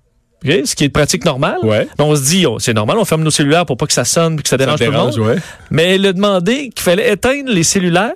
OK? 0.45 0.51
ce 0.65 0.75
qui 0.75 0.85
est 0.85 0.89
de 0.89 0.93
pratique 0.93 1.25
normale. 1.25 1.59
Ouais. 1.63 1.87
On 1.99 2.17
se 2.17 2.23
dit, 2.25 2.47
oh, 2.47 2.59
c'est 2.59 2.75
normal, 2.75 2.97
on 2.99 3.05
ferme 3.05 3.23
nos 3.23 3.31
cellulaires 3.31 3.65
pour 3.67 3.77
pas 3.77 3.87
que 3.87 3.93
ça 3.93 4.05
sonne 4.05 4.39
et 4.39 4.43
que 4.43 4.49
ça 4.49 4.57
dérange, 4.57 4.79
Ça 4.81 4.87
dérange, 4.91 5.15
tout 5.15 5.21
le 5.21 5.25
monde. 5.27 5.35
ouais. 5.37 5.43
Mais 5.71 5.95
elle 5.95 6.07
a 6.07 6.13
demandé 6.13 6.71
qu'il 6.71 6.83
fallait 6.83 7.13
éteindre 7.13 7.53
les 7.53 7.63
cellulaires 7.63 8.15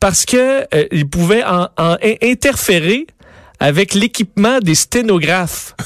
parce 0.00 0.24
que 0.24 0.62
euh, 0.74 0.86
ils 0.90 1.08
pouvaient 1.08 1.44
en, 1.44 1.68
en- 1.78 1.96
in- 2.02 2.14
interférer 2.20 3.06
avec 3.62 3.94
l'équipement 3.94 4.58
des 4.58 4.74
sténographes. 4.74 5.74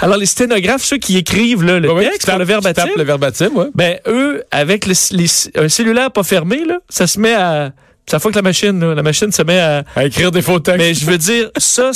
Alors 0.00 0.16
les 0.16 0.26
sténographes, 0.26 0.82
ceux 0.82 0.96
qui 0.96 1.18
écrivent 1.18 1.62
là, 1.62 1.78
le 1.78 1.88
texte 2.10 2.28
le 2.38 2.44
verbatim, 2.44 2.88
le 2.96 3.02
verbatim, 3.04 3.48
ouais. 3.54 3.66
ben 3.74 3.98
eux, 4.06 4.42
avec 4.50 4.86
le- 4.86 5.16
les- 5.16 5.58
un 5.62 5.68
cellulaire 5.68 6.10
pas 6.10 6.22
fermé, 6.22 6.64
là, 6.64 6.78
ça 6.88 7.06
se 7.06 7.20
met 7.20 7.34
à... 7.34 7.72
Ça 8.10 8.18
fois 8.18 8.30
que 8.30 8.36
la 8.36 8.42
machine, 8.42 8.78
là, 8.80 8.94
la 8.94 9.02
machine 9.02 9.32
se 9.32 9.42
met 9.42 9.58
à, 9.60 9.82
À 9.96 10.04
écrire 10.04 10.30
des 10.30 10.42
faux 10.42 10.60
textes. 10.60 10.78
mais 10.78 10.92
je 10.92 11.06
veux 11.06 11.16
dire, 11.16 11.50
ça, 11.56 11.90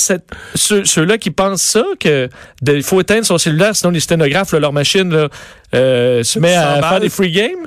ceux, 0.55 0.85
ceux-là 0.85 1.19
qui 1.19 1.31
pensent 1.31 1.63
ça, 1.63 1.85
que 2.01 2.31
il 2.67 2.83
faut 2.83 3.01
éteindre 3.01 3.27
son 3.27 3.37
cellulaire, 3.37 3.77
sinon 3.77 3.91
les 3.93 4.01
sténographes, 4.01 4.53
là, 4.53 4.61
leur 4.61 4.73
machine 4.73 5.11
là, 5.13 5.29
euh, 5.75 6.23
se 6.25 6.39
met 6.39 6.55
à 6.55 6.81
faire 6.81 7.01
des 7.01 7.11
free 7.11 7.31
games. 7.31 7.67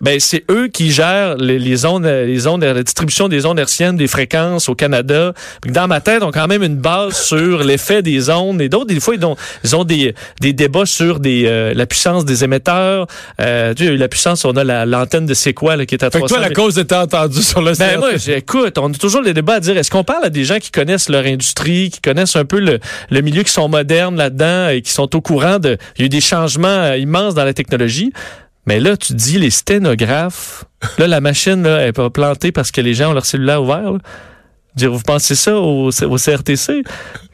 Ben, 0.00 0.18
c'est 0.18 0.44
eux 0.50 0.68
qui 0.68 0.90
gèrent 0.92 1.36
les, 1.36 1.58
les 1.58 1.84
ondes, 1.84 2.04
les 2.06 2.46
ondes, 2.46 2.64
la 2.64 2.82
distribution 2.82 3.28
des 3.28 3.44
ondes 3.46 3.58
hertziennes, 3.58 3.96
des 3.96 4.06
fréquences 4.06 4.68
au 4.68 4.74
Canada. 4.74 5.32
Dans 5.66 5.86
ma 5.88 6.00
tête, 6.00 6.22
on 6.22 6.28
a 6.30 6.32
quand 6.32 6.46
même 6.46 6.62
une 6.62 6.76
base 6.76 7.20
sur 7.20 7.62
l'effet 7.62 8.00
des 8.02 8.30
ondes. 8.30 8.60
Et 8.62 8.68
d'autres, 8.68 8.86
des 8.86 9.00
fois, 9.00 9.14
ils 9.14 9.24
ont, 9.26 9.36
ils 9.64 9.76
ont 9.76 9.84
des, 9.84 10.14
des 10.40 10.52
débats 10.52 10.86
sur 10.86 11.20
des, 11.20 11.44
euh, 11.46 11.74
la 11.74 11.86
puissance 11.86 12.24
des 12.24 12.44
émetteurs. 12.44 13.06
Euh, 13.40 13.74
tu 13.74 13.86
sais, 13.86 13.96
la 13.96 14.08
puissance, 14.08 14.44
on 14.44 14.52
a 14.56 14.64
la- 14.64 14.86
l'antenne 14.86 15.26
de 15.26 15.34
c'est 15.34 15.52
quoi, 15.54 15.76
là, 15.76 15.84
qui 15.86 15.94
est 15.94 16.02
à 16.02 16.10
Fait 16.10 16.20
que 16.20 16.26
300 16.26 16.34
toi, 16.36 16.48
la 16.48 16.54
cause 16.54 16.78
était 16.78 16.94
entendue 16.94 17.42
sur 17.42 17.60
le 17.60 17.72
ben 17.74 17.98
moi, 17.98 18.16
j'écoute, 18.16 18.78
on 18.78 18.90
a 18.90 18.94
toujours 18.96 19.22
les 19.22 19.34
débats 19.34 19.54
à 19.54 19.60
dire, 19.60 19.76
est-ce 19.76 19.90
qu'on 19.90 20.04
parle 20.04 20.24
à 20.24 20.30
des 20.30 20.44
gens 20.44 20.58
qui 20.58 20.70
connaissent 20.70 21.08
leur 21.08 21.26
industrie, 21.26 21.90
qui 21.90 22.00
connaissent 22.00 22.36
un 22.36 22.44
peu 22.44 22.58
le, 22.60 22.78
le 23.10 23.20
milieu, 23.20 23.42
qui 23.42 23.52
sont 23.52 23.68
modernes 23.68 24.16
là-dedans 24.16 24.68
et 24.68 24.80
qui 24.82 24.92
sont 24.92 25.14
au 25.14 25.20
courant 25.20 25.58
de... 25.58 25.76
Il 25.96 26.00
y 26.00 26.02
a 26.04 26.06
eu 26.06 26.08
des 26.08 26.20
changements 26.20 26.68
euh, 26.68 26.96
immenses 26.96 27.34
dans 27.34 27.44
la 27.44 27.52
technologie? 27.54 28.12
Mais 28.70 28.78
là, 28.78 28.96
tu 28.96 29.14
dis 29.14 29.36
les 29.36 29.50
sténographes, 29.50 30.64
là, 30.98 31.08
la 31.08 31.20
machine 31.20 31.64
là, 31.64 31.78
elle 31.80 31.88
est 31.88 31.92
pas 31.92 32.08
plantée 32.08 32.52
parce 32.52 32.70
que 32.70 32.80
les 32.80 32.94
gens 32.94 33.10
ont 33.10 33.14
leur 33.14 33.26
cellulaire 33.26 33.60
ouvert. 33.60 33.90
là. 33.94 33.98
Dire, 34.76 34.92
vous 34.92 35.02
pensez 35.02 35.34
ça 35.34 35.56
au, 35.56 35.88
au 35.90 36.16
CRTC? 36.16 36.84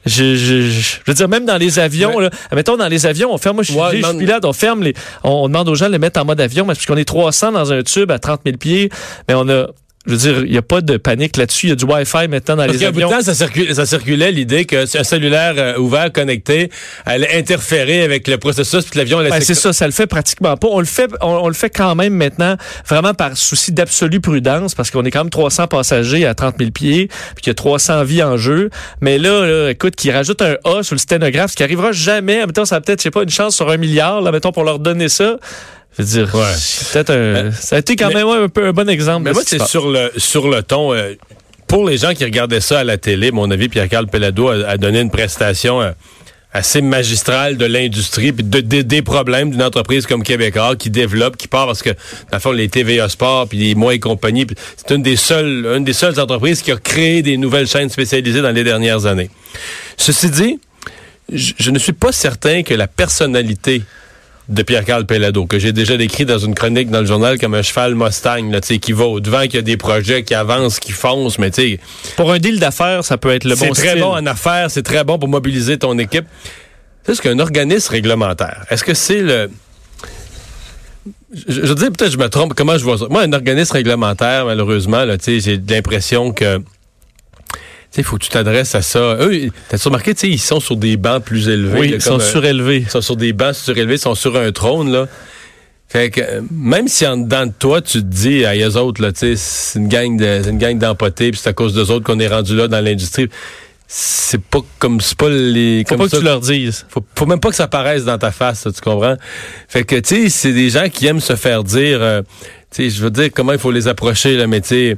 Je, 0.06 0.34
je, 0.34 0.34
je, 0.34 0.70
je 0.70 0.96
veux 1.06 1.12
dire, 1.12 1.28
même 1.28 1.44
dans 1.44 1.58
les 1.58 1.78
avions, 1.78 2.18
là, 2.20 2.30
mettons 2.54 2.78
dans 2.78 2.88
les 2.88 3.04
avions, 3.04 3.34
on 3.34 3.36
ferme, 3.36 3.56
moi 3.56 3.64
je 3.64 3.72
suis 3.72 3.78
Ouais, 3.78 3.88
je 3.90 3.96
suis 3.96 4.02
demande- 4.02 4.18
pilote, 4.18 4.44
on 4.46 4.54
ferme 4.54 4.82
les, 4.82 4.94
on, 5.24 5.30
on 5.30 5.48
demande 5.48 5.68
aux 5.68 5.74
gens 5.74 5.88
de 5.88 5.92
les 5.92 5.98
mettre 5.98 6.18
en 6.18 6.24
mode 6.24 6.40
avion, 6.40 6.64
parce 6.64 6.86
qu'on 6.86 6.96
est 6.96 7.04
300 7.04 7.52
dans 7.52 7.70
un 7.70 7.82
tube 7.82 8.10
à 8.10 8.18
30 8.18 8.40
000 8.46 8.56
pieds, 8.56 8.88
mais 9.28 9.34
on 9.34 9.46
a, 9.50 9.66
je 10.06 10.12
veux 10.12 10.18
dire, 10.18 10.44
il 10.44 10.52
n'y 10.52 10.58
a 10.58 10.62
pas 10.62 10.80
de 10.80 10.96
panique 10.96 11.36
là-dessus, 11.36 11.66
il 11.66 11.70
y 11.70 11.72
a 11.72 11.76
du 11.76 11.84
Wi-Fi 11.84 12.28
maintenant 12.28 12.56
dans 12.56 12.64
Parce 12.64 12.72
les 12.72 12.78
qu'il 12.78 12.82
y 12.82 12.84
a 12.84 12.88
un 12.88 12.92
bout 12.92 13.00
de 13.00 13.04
avions. 13.04 13.18
temps, 13.18 13.24
ça, 13.24 13.34
circulait, 13.34 13.74
ça 13.74 13.86
circulait 13.86 14.30
l'idée 14.30 14.64
que 14.64 14.84
un 14.96 15.04
cellulaire 15.04 15.54
euh, 15.56 15.78
ouvert, 15.78 16.12
connecté, 16.12 16.70
allait 17.04 17.36
interférer 17.36 18.02
avec 18.02 18.28
le 18.28 18.38
processus, 18.38 18.84
puis 18.84 18.92
que 18.92 18.98
l'avion 18.98 19.18
allait 19.18 19.30
Ben, 19.30 19.40
c'est 19.40 19.54
ça, 19.54 19.72
ça 19.72 19.86
le 19.86 19.92
fait 19.92 20.06
pratiquement 20.06 20.56
pas. 20.56 20.68
On 20.70 20.78
le 20.78 20.86
fait, 20.86 21.10
on, 21.20 21.26
on 21.26 21.48
le 21.48 21.54
fait 21.54 21.70
quand 21.70 21.94
même 21.94 22.14
maintenant, 22.14 22.56
vraiment 22.86 23.14
par 23.14 23.36
souci 23.36 23.72
d'absolue 23.72 24.20
prudence, 24.20 24.74
parce 24.74 24.90
qu'on 24.90 25.04
est 25.04 25.10
quand 25.10 25.24
même 25.24 25.30
300 25.30 25.66
passagers 25.66 26.24
à 26.24 26.34
30 26.34 26.54
000 26.58 26.70
pieds, 26.70 27.08
puis 27.08 27.42
qu'il 27.42 27.50
y 27.50 27.52
a 27.52 27.54
300 27.54 28.04
vies 28.04 28.22
en 28.22 28.36
jeu. 28.36 28.70
Mais 29.00 29.18
là, 29.18 29.46
là, 29.46 29.70
écoute, 29.70 29.96
qui 29.96 30.10
rajoute 30.10 30.40
un 30.42 30.56
A 30.64 30.82
sur 30.82 30.94
le 30.94 31.00
sténographe, 31.00 31.50
ce 31.50 31.56
qui 31.56 31.62
arrivera 31.62 31.92
jamais. 31.92 32.46
Mettons, 32.46 32.64
ça 32.64 32.76
a 32.76 32.80
peut-être, 32.80 33.00
je 33.00 33.04
sais 33.04 33.10
pas, 33.10 33.22
une 33.22 33.30
chance 33.30 33.56
sur 33.56 33.70
un 33.70 33.76
milliard, 33.76 34.20
là, 34.20 34.30
mettons, 34.30 34.52
pour 34.52 34.64
leur 34.64 34.78
donner 34.78 35.08
ça. 35.08 35.38
Je 35.98 36.02
veux 36.02 36.08
dire, 36.24 36.34
Ouais. 36.34 36.52
peut-être 36.92 37.10
un, 37.10 37.52
ça 37.52 37.76
a 37.76 37.78
été 37.78 37.96
quand 37.96 38.08
mais- 38.08 38.14
même 38.16 38.28
un 38.28 38.48
peu 38.48 38.66
un 38.66 38.72
bon 38.72 38.88
exemple. 38.88 39.22
Mais 39.24 39.30
de 39.30 39.34
moi, 39.34 39.42
c'est 39.46 39.62
sur 39.66 39.90
le, 39.90 40.10
sur 40.16 40.48
le 40.48 40.62
ton. 40.62 40.92
euh, 40.92 41.14
pour 41.66 41.88
les 41.88 41.96
gens 41.98 42.14
qui 42.14 42.24
regardaient 42.24 42.60
ça 42.60 42.80
à 42.80 42.84
la 42.84 42.96
télé, 42.98 43.32
mon 43.32 43.50
avis, 43.50 43.68
Pierre-Carl 43.68 44.06
Pelado 44.06 44.48
a, 44.48 44.68
a 44.68 44.76
donné 44.76 45.00
une 45.00 45.10
prestation 45.10 45.80
euh, 45.82 45.90
assez 46.52 46.80
magistrale 46.80 47.56
de 47.56 47.66
l'industrie, 47.66 48.32
puis 48.32 48.44
de, 48.44 48.60
de- 48.60 48.82
des 48.82 49.02
problèmes 49.02 49.50
d'une 49.50 49.62
entreprise 49.62 50.06
comme 50.06 50.22
Québécois 50.22 50.76
qui 50.76 50.90
développe, 50.90 51.36
qui 51.36 51.48
part 51.48 51.66
parce 51.66 51.82
que, 51.82 51.90
dans 51.90 51.96
le 52.34 52.38
fond, 52.38 52.52
les 52.52 52.68
TVA 52.68 53.08
Sport, 53.08 53.48
puis 53.48 53.58
les 53.58 53.74
Moi 53.74 53.94
et 53.94 53.98
compagnie, 53.98 54.46
c'est 54.76 54.94
une 54.94 55.02
des 55.02 55.16
seules, 55.16 55.66
une 55.76 55.84
des 55.84 55.92
seules 55.92 56.20
entreprises 56.20 56.62
qui 56.62 56.70
a 56.72 56.76
créé 56.76 57.22
des 57.22 57.36
nouvelles 57.36 57.66
chaînes 57.66 57.90
spécialisées 57.90 58.42
dans 58.42 58.52
les 58.52 58.64
dernières 58.64 59.04
années. 59.06 59.28
Ceci 59.96 60.30
dit, 60.30 60.60
je, 61.32 61.52
je 61.58 61.70
ne 61.72 61.78
suis 61.78 61.92
pas 61.92 62.12
certain 62.12 62.62
que 62.62 62.74
la 62.74 62.86
personnalité 62.86 63.82
de 64.48 64.62
Pierre-Carl 64.62 65.06
Pellado, 65.06 65.46
que 65.46 65.58
j'ai 65.58 65.72
déjà 65.72 65.96
décrit 65.96 66.24
dans 66.24 66.38
une 66.38 66.54
chronique 66.54 66.88
dans 66.90 67.00
le 67.00 67.06
journal 67.06 67.38
comme 67.38 67.54
un 67.54 67.62
cheval 67.62 67.94
Mustang, 67.94 68.50
là, 68.50 68.60
tu 68.60 68.68
sais, 68.68 68.78
qui 68.78 68.92
va 68.92 69.04
au-devant, 69.04 69.46
qui 69.48 69.58
a 69.58 69.62
des 69.62 69.76
projets 69.76 70.22
qui 70.22 70.34
avancent, 70.34 70.78
qui 70.78 70.92
foncent, 70.92 71.38
mais 71.38 71.50
tu 71.50 71.62
sais, 71.62 71.80
Pour 72.16 72.30
un 72.30 72.38
deal 72.38 72.60
d'affaires, 72.60 73.04
ça 73.04 73.18
peut 73.18 73.30
être 73.30 73.44
le 73.44 73.56
c'est 73.56 73.66
bon 73.66 73.72
très 73.72 73.88
style. 73.88 74.00
bon 74.00 74.12
en 74.12 74.24
affaires, 74.26 74.70
c'est 74.70 74.84
très 74.84 75.02
bon 75.02 75.18
pour 75.18 75.28
mobiliser 75.28 75.78
ton 75.78 75.98
équipe. 75.98 76.26
C'est 77.04 77.14
ce 77.16 77.22
qu'un 77.22 77.38
organisme 77.38 77.90
réglementaire, 77.90 78.64
est-ce 78.70 78.84
que 78.84 78.94
c'est 78.94 79.20
le... 79.20 79.50
Je, 81.32 81.66
je 81.66 81.72
dis 81.72 81.90
peut-être 81.90 82.12
je 82.12 82.18
me 82.18 82.28
trompe, 82.28 82.54
comment 82.54 82.78
je 82.78 82.84
vois 82.84 82.98
ça? 82.98 83.06
Moi, 83.10 83.22
un 83.22 83.32
organisme 83.32 83.72
réglementaire, 83.72 84.46
malheureusement, 84.46 85.04
là, 85.04 85.18
tu 85.18 85.40
sais, 85.40 85.40
j'ai 85.40 85.74
l'impression 85.74 86.32
que 86.32 86.62
il 87.98 88.04
faut 88.04 88.16
que 88.16 88.24
tu 88.24 88.30
t'adresses 88.30 88.74
à 88.74 88.82
ça. 88.82 89.16
Eux, 89.20 89.50
t'as-tu 89.68 89.88
remarqué, 89.88 90.14
tu 90.14 90.20
sais, 90.20 90.28
ils 90.28 90.38
sont 90.38 90.60
sur 90.60 90.76
des 90.76 90.96
bancs 90.96 91.22
plus 91.22 91.48
élevés. 91.48 91.78
Oui, 91.78 91.88
là, 91.88 91.96
ils 91.96 92.02
sont 92.02 92.18
surélevés. 92.18 92.78
ils 92.78 92.90
sont 92.90 93.00
sur 93.00 93.16
des 93.16 93.32
bancs 93.32 93.54
surélevés, 93.54 93.94
ils 93.94 94.00
sont 94.00 94.14
sur 94.14 94.36
un 94.36 94.52
trône, 94.52 94.90
là. 94.92 95.06
Fait 95.88 96.10
que 96.10 96.20
euh, 96.20 96.40
même 96.50 96.88
si 96.88 97.06
en 97.06 97.16
dedans 97.16 97.46
de 97.46 97.52
toi, 97.56 97.80
tu 97.80 98.00
te 98.00 98.06
dis 98.06 98.44
à 98.44 98.56
eux 98.56 98.76
autres, 98.76 99.00
là, 99.00 99.12
tu 99.12 99.20
sais, 99.20 99.36
c'est 99.36 99.78
une 99.78 99.88
gang 99.88 100.16
de 100.16 100.40
c'est 100.42 100.50
une 100.50 100.58
gang 100.58 100.78
d'empotés, 100.78 101.30
puis 101.30 101.40
c'est 101.42 101.48
à 101.48 101.52
cause 101.52 101.74
d'eux 101.74 101.90
autres 101.90 102.04
qu'on 102.04 102.18
est 102.18 102.28
rendu 102.28 102.56
là 102.56 102.66
dans 102.66 102.80
l'industrie. 102.80 103.28
C'est 103.88 104.42
pas 104.42 104.58
comme 104.80 105.00
c'est 105.00 105.16
pas 105.16 105.28
les 105.28 105.84
Faut 105.84 105.94
comme 105.94 105.98
pas 105.98 106.10
que 106.10 106.18
tu 106.18 106.24
leur 106.24 106.40
dises. 106.40 106.86
Faut, 106.88 107.04
faut 107.14 107.26
même 107.26 107.38
pas 107.38 107.50
que 107.50 107.54
ça 107.54 107.68
paraisse 107.68 108.04
dans 108.04 108.18
ta 108.18 108.32
face, 108.32 108.66
tu 108.74 108.80
comprends? 108.80 109.14
Fait 109.68 109.84
que, 109.84 109.94
tu 109.94 110.24
sais, 110.24 110.28
c'est 110.28 110.52
des 110.52 110.70
gens 110.70 110.88
qui 110.88 111.06
aiment 111.06 111.20
se 111.20 111.36
faire 111.36 111.62
dire, 111.62 112.02
euh, 112.02 112.22
sais, 112.76 112.90
je 112.90 113.02
veux 113.02 113.10
dire 113.10 113.30
comment 113.34 113.52
il 113.52 113.58
faut 113.58 113.70
les 113.70 113.88
approcher, 113.88 114.36
là, 114.36 114.46
mais 114.46 114.60
tu 114.60 114.96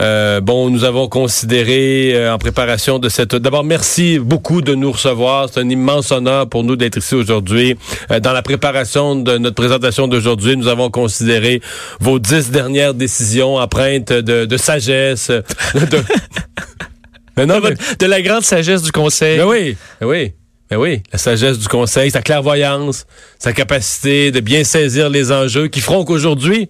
euh, 0.00 0.40
bon, 0.40 0.70
nous 0.70 0.84
avons 0.84 1.08
considéré 1.08 2.12
euh, 2.14 2.32
en 2.34 2.38
préparation 2.38 2.98
de 2.98 3.08
cette... 3.08 3.34
D'abord, 3.34 3.64
merci 3.64 4.18
beaucoup 4.18 4.62
de 4.62 4.74
nous 4.74 4.92
recevoir. 4.92 5.48
C'est 5.52 5.60
un 5.60 5.68
immense 5.68 6.10
honneur 6.12 6.48
pour 6.48 6.64
nous 6.64 6.76
d'être 6.76 6.98
ici 6.98 7.14
aujourd'hui. 7.14 7.76
Euh, 8.10 8.20
dans 8.20 8.32
la 8.32 8.42
préparation 8.42 9.16
de 9.16 9.38
notre 9.38 9.54
présentation 9.56 10.08
d'aujourd'hui, 10.08 10.56
nous 10.56 10.68
avons 10.68 10.90
considéré 10.90 11.60
vos 12.00 12.18
dix 12.18 12.50
dernières 12.50 12.94
décisions 12.94 13.56
empreintes 13.56 14.12
de, 14.12 14.44
de 14.44 14.56
sagesse. 14.56 15.30
de- 15.30 15.42
Mais 17.36 17.44
non, 17.44 17.60
mais- 17.60 17.74
De 17.98 18.06
la 18.06 18.22
grande 18.22 18.42
sagesse 18.44 18.82
du 18.82 18.92
conseil. 18.92 19.36
ben 19.38 19.44
oui, 19.46 19.76
ben 20.00 20.06
oui. 20.06 20.32
Ben 20.70 20.78
oui, 20.78 21.00
la 21.12 21.18
sagesse 21.18 21.60
du 21.60 21.68
conseil, 21.68 22.10
sa 22.10 22.22
clairvoyance, 22.22 23.06
sa 23.38 23.52
capacité 23.52 24.32
de 24.32 24.40
bien 24.40 24.64
saisir 24.64 25.08
les 25.10 25.30
enjeux 25.30 25.68
qui 25.68 25.80
feront 25.80 26.04
qu'aujourd'hui, 26.04 26.68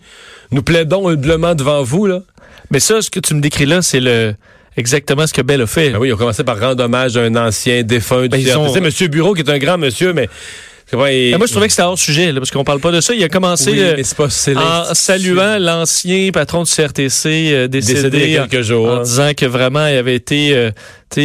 nous 0.50 0.62
plaidons 0.62 1.08
humblement 1.08 1.54
devant 1.54 1.82
vous. 1.82 2.06
Là. 2.06 2.22
Mais 2.70 2.80
ça, 2.80 3.02
ce 3.02 3.10
que 3.10 3.20
tu 3.20 3.34
me 3.34 3.40
décris 3.40 3.66
là, 3.66 3.82
c'est 3.82 4.00
le 4.00 4.34
exactement 4.76 5.26
ce 5.26 5.32
que 5.32 5.42
Bell 5.42 5.62
a 5.62 5.66
fait. 5.66 5.90
Ben 5.90 5.98
oui, 5.98 6.08
ils 6.08 6.12
ont 6.12 6.16
commencé 6.18 6.44
par 6.44 6.60
rendre 6.60 6.84
hommage 6.84 7.16
à 7.16 7.20
un 7.22 7.34
ancien 7.36 7.82
défunt 7.82 8.22
du 8.22 8.28
Ben, 8.28 8.56
ont- 8.56 8.80
Monsieur 8.80 9.08
Bureau, 9.08 9.34
qui 9.34 9.40
est 9.42 9.50
un 9.50 9.58
grand 9.58 9.78
monsieur, 9.78 10.12
mais... 10.12 10.28
moi, 10.92 11.46
je 11.46 11.50
trouvais 11.50 11.66
que 11.66 11.72
c'était 11.72 11.82
hors 11.82 11.98
sujet, 11.98 12.32
là, 12.32 12.40
parce 12.40 12.50
qu'on 12.50 12.64
parle 12.64 12.80
pas 12.80 12.92
de 12.92 13.00
ça. 13.00 13.12
Il 13.14 13.22
a 13.24 13.28
commencé 13.28 13.72
Oui, 13.72 13.80
euh, 13.80 13.94
mais 13.96 14.04
pas- 14.16 14.28
en 14.90 14.94
saluant 14.94 15.58
l'ancien 15.58 16.30
patron 16.32 16.62
du 16.62 16.70
CRTC 16.70 17.50
euh, 17.52 17.68
décédé, 17.68 17.94
Décédé 18.02 18.18
il 18.26 18.30
y 18.32 18.36
a 18.38 18.46
quelques 18.46 18.64
jours, 18.64 18.88
en 18.88 19.02
disant 19.02 19.32
que 19.36 19.46
vraiment 19.46 19.86
il 19.88 19.96
avait 19.96 20.14
été 20.14 20.54
euh, 20.54 20.70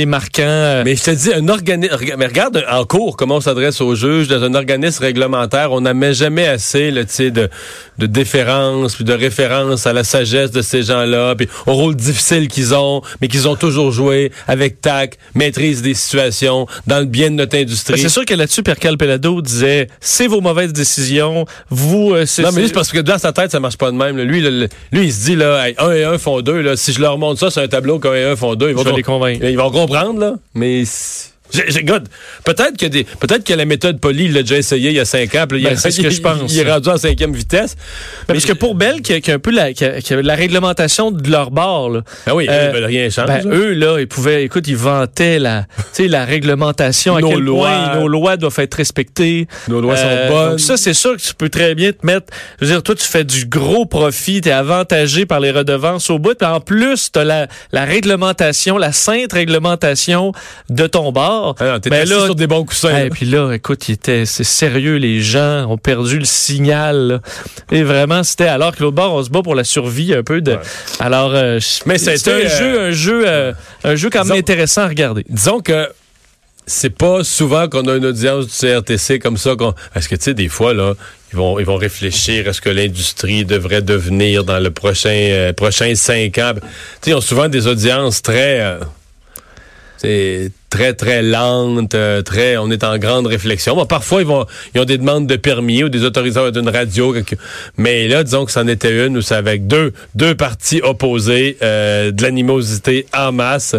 marquant. 0.08 0.42
euh, 0.44 0.84
Mais 0.86 0.96
je 0.96 1.04
te 1.04 1.12
dis, 1.12 1.34
un 1.34 1.48
organisme. 1.48 1.96
Mais 2.18 2.28
regarde 2.28 2.64
en 2.70 2.86
cours 2.86 3.18
comment 3.18 3.36
on 3.38 3.42
s'adresse 3.42 3.82
aux 3.82 3.94
juges 3.94 4.28
dans 4.28 4.42
un 4.42 4.54
organisme 4.56 5.04
réglementaire. 5.04 5.72
On 5.72 5.82
met 5.82 6.14
jamais 6.14 6.48
assez 6.48 6.92
là, 6.92 7.04
de, 7.04 7.50
de 7.98 8.06
déférence 8.06 8.96
puis 8.96 9.04
de 9.04 9.14
référence 9.14 9.86
à 9.86 9.94
la 9.94 10.04
sagesse 10.04 10.52
de 10.52 10.62
ces 10.62 10.84
gens-là, 10.84 11.36
puis 11.36 11.48
au 11.68 11.74
rôle 11.74 11.96
difficile 11.96 12.48
qu'ils 12.48 12.74
ont, 12.74 13.02
mais 13.22 13.28
qu'ils 13.28 13.48
ont 13.48 13.56
toujours 13.56 13.92
joué 13.92 14.32
avec 14.48 14.82
tact, 14.82 15.20
maîtrise 15.36 15.82
des 15.82 15.94
situations, 15.94 16.68
dans 16.88 17.00
le 17.00 17.06
bien 17.06 17.30
de 17.30 17.36
notre 17.36 17.52
ben, 17.52 17.62
industrie. 17.64 18.00
c'est 18.00 18.10
sûr 18.10 18.26
que 18.26 18.34
là-dessus, 18.34 18.64
Pierre 18.64 18.78
Pelado 18.98 19.42
disait 19.52 19.88
c'est 20.00 20.28
vos 20.28 20.42
mauvaises 20.42 20.74
décisions, 20.74 21.46
vous. 21.70 22.14
euh, 22.14 22.26
c'est, 22.26 22.42
Non, 22.44 22.50
mais 22.54 22.68
c'est 22.68 22.74
parce 22.74 22.92
que 22.92 23.00
dans 23.00 23.18
sa 23.18 23.32
tête, 23.34 23.52
ça 23.52 23.60
marche 23.60 23.78
pas 23.78 23.92
de 23.92 23.96
même. 23.98 24.18
là. 24.18 24.24
Lui, 24.24 24.42
le- 24.42 24.68
lui, 24.92 25.06
il 25.06 25.14
se 25.14 25.26
dit, 25.26 25.36
là, 25.36 25.68
hey, 25.70 25.76
un 25.78 25.92
et 25.92 26.04
un 26.04 26.18
font 26.18 26.42
deux. 26.42 26.62
Là. 26.62 26.76
Si 26.76 26.94
je 26.94 27.00
leur 27.02 27.18
montre 27.18 27.40
ça 27.40 27.50
sur 27.52 27.62
un 27.62 27.68
tableau 27.68 28.00
qu'un 28.00 28.14
et 28.14 28.24
un 28.24 28.36
font 28.36 28.56
deux, 28.56 28.70
ils 28.70 28.76
vont, 28.76 28.80
Je 28.82 28.86
vais 28.86 28.92
com- 28.92 28.98
les 28.98 29.04
convaincre. 29.04 29.46
Ils 29.46 29.58
vont 29.58 29.72
comprendre, 29.72 30.20
là. 30.20 30.34
Mais 30.56 30.84
peut-être 32.44 32.78
que 32.78 32.86
des, 32.86 33.04
peut-être 33.04 33.44
que 33.44 33.54
la 33.54 33.66
méthode 33.66 34.00
polie, 34.00 34.26
il 34.26 34.34
l'a 34.34 34.42
déjà 34.42 34.58
essayé 34.58 34.90
il 34.90 34.96
y 34.96 35.00
a 35.00 35.06
cinq 35.06 35.36
ans. 35.36 35.40
là, 35.40 35.46
Ben, 35.70 35.76
c'est 35.78 35.92
ce 35.92 36.02
que 36.02 36.10
je 36.10 36.22
pense. 36.22 36.52
Il 36.54 36.60
est 36.60 36.72
rendu 36.72 36.90
en 36.90 36.98
cinquième 36.98 37.34
vitesse. 37.34 37.76
Ben, 38.28 38.34
parce 38.34 38.46
que 38.46 38.54
pour 38.54 38.76
Bell, 38.76 39.02
qui 39.02 39.14
a, 39.14 39.22
qui 39.22 39.32
a 39.32 39.36
un 39.36 39.40
peu 39.40 39.52
la, 39.52 39.74
qui 39.74 39.86
a- 39.86 40.02
qui 40.02 40.14
a 40.14 40.22
la 40.22 40.36
réglementation 40.36 41.12
de 41.12 41.30
leur 41.30 41.52
bord, 41.52 41.90
là, 41.90 42.02
Ben 42.26 42.34
oui, 42.34 42.48
Euh, 42.50 42.70
ils 42.70 42.76
veulent 42.76 42.86
rien 42.86 43.10
changer. 43.10 43.28
Ben, 43.44 43.52
eux, 43.52 43.74
là, 43.74 44.00
ils 44.00 44.08
pouvaient, 44.08 44.44
écoute, 44.44 44.68
ils 44.68 44.76
vantaient 44.78 45.40
la, 45.40 45.66
tu 45.78 45.84
sais, 46.04 46.08
la 46.08 46.26
réglementation, 46.26 47.16
à 47.16 47.22
Nos 47.22 47.30
quel 47.30 47.40
lois. 47.40 47.70
point 47.70 47.96
nos 48.00 48.08
lois 48.08 48.38
doivent 48.38 48.60
être 48.60 48.76
respectées. 48.76 49.48
Nos 49.68 49.82
lois 49.82 49.96
sont 49.98 50.04
Euh, 50.08 50.28
bonnes. 50.30 50.50
Donc 50.52 50.60
ça, 50.60 50.78
c'est 50.78 50.94
sûr 50.94 51.16
que 51.16 51.22
tu 51.22 51.34
peux 51.34 51.50
très 51.50 51.76
bien 51.76 51.92
te 51.92 52.06
mettre, 52.06 52.28
je 52.60 52.66
veux 52.66 52.72
dire, 52.74 52.84
toi, 52.84 52.96
tu 52.96 53.06
fais 53.06 53.24
du 53.24 53.46
gros 53.46 53.86
profit, 53.86 54.42
t'es 54.42 54.52
avantagé 54.52 55.26
par 55.26 55.40
les 55.40 55.52
redevances 55.52 56.10
au 56.10 56.20
bout, 56.20 56.36
puis 56.36 56.48
en 56.48 56.60
plus, 56.60 57.12
t'as 57.12 57.24
la, 57.24 57.48
la 57.72 57.86
réglementation, 57.86 58.78
la 58.78 58.92
sainte 58.92 59.34
réglementation 59.34 60.32
de 60.70 60.88
ton 60.88 61.12
bord. 61.12 61.41
Ah 61.60 61.80
Ben 61.80 62.02
assis 62.02 62.12
là, 62.12 62.26
sur 62.26 62.36
des 62.36 62.48
bons 62.48 62.64
coussins. 62.66 62.98
Et 63.06 63.10
puis 63.10 63.26
là, 63.26 63.52
écoute, 63.54 63.88
il 63.90 63.94
était, 63.94 64.26
c'est 64.26 64.44
sérieux, 64.44 64.96
les 64.98 65.22
gens 65.22 65.66
ont 65.70 65.78
perdu 65.78 66.20
le 66.20 66.26
signal. 66.26 66.98
là. 67.08 67.20
Et 67.72 67.84
vraiment, 67.84 68.24
c'était 68.24 68.48
alors 68.48 68.76
que 68.76 68.82
l'autre 68.84 68.96
bord, 68.96 69.14
on 69.14 69.24
se 69.24 69.30
bat 69.30 69.42
pour 69.42 69.56
la 69.56 69.64
survie 69.64 70.14
un 70.14 70.24
peu 70.24 70.42
de. 70.42 70.58
Alors, 71.00 71.32
euh, 71.34 71.60
Mais 71.86 71.98
c'était 71.98 72.32
un 72.32 72.36
euh, 72.36 72.50
jeu, 72.60 72.80
un 72.82 72.92
jeu, 72.92 73.24
euh, 73.28 73.54
un 73.84 73.96
jeu 73.96 74.10
quand 74.10 74.20
même 74.20 74.28
Disons- 74.30 74.40
intéressant 74.40 74.82
à 74.84 74.88
regarder. 74.88 75.26
Disons 75.30 75.60
que 75.60 75.90
c'est 76.68 76.96
pas 76.96 77.24
souvent 77.24 77.68
qu'on 77.68 77.88
a 77.88 77.96
une 77.96 78.06
audience 78.06 78.46
du 78.48 78.54
CRTC 78.54 79.20
comme 79.20 79.38
ça. 79.38 79.56
qu'on- 79.56 79.74
Parce 79.94 80.08
que, 80.08 80.16
tu 80.16 80.24
sais, 80.26 80.34
des 80.34 80.48
fois, 80.48 80.74
là, 80.74 80.94
ils 81.34 81.38
vont, 81.38 81.60
ils 81.60 81.66
vont 81.66 81.76
réfléchir 81.76 82.48
à 82.48 82.54
ce 82.54 82.62
que 82.62 82.70
l'industrie 82.70 83.46
devrait 83.46 83.82
devenir 83.82 84.44
dans 84.44 84.60
le 84.60 84.70
prochain, 84.72 85.10
euh, 85.10 85.54
prochain 85.54 85.94
cinq 85.96 86.38
ans. 86.38 86.52
Tu 86.56 86.62
sais, 87.02 87.12
ils 87.12 87.14
ont 87.16 87.22
souvent 87.22 87.48
des 87.50 87.68
audiences 87.68 88.22
très... 88.22 88.62
euh, 88.62 88.80
très, 90.72 90.94
très 90.94 91.22
lentes, 91.22 91.94
euh, 91.94 92.24
très... 92.24 92.58
On 92.58 92.72
est 92.72 92.84
en 92.84 92.98
grande 92.98 93.28
réflexion. 93.28 93.76
Bon, 93.76 93.86
parfois, 93.86 94.22
ils 94.22 94.28
vont 94.28 94.48
ils 94.74 94.82
ont 94.82 94.86
des 94.86 94.98
demandes 94.98 95.28
de 95.28 95.36
permis 95.36 95.84
ou 95.84 95.90
des 95.90 96.04
autorisations 96.04 96.50
d'une 96.50 96.70
radio. 96.70 97.14
Mais 97.78 98.08
là, 98.08 98.24
disons 98.24 98.46
que 98.46 98.52
c'en 98.52 98.68
était 98.68 99.06
une 99.06 99.18
où 99.18 99.22
c'est 99.22 99.36
avec 99.36 99.68
deux, 99.68 99.94
deux 100.16 100.34
partis 100.34 100.82
opposés, 100.82 101.58
euh, 101.62 102.12
de 102.12 102.24
l'animosité 102.24 103.06
en 103.16 103.32
masse. 103.32 103.76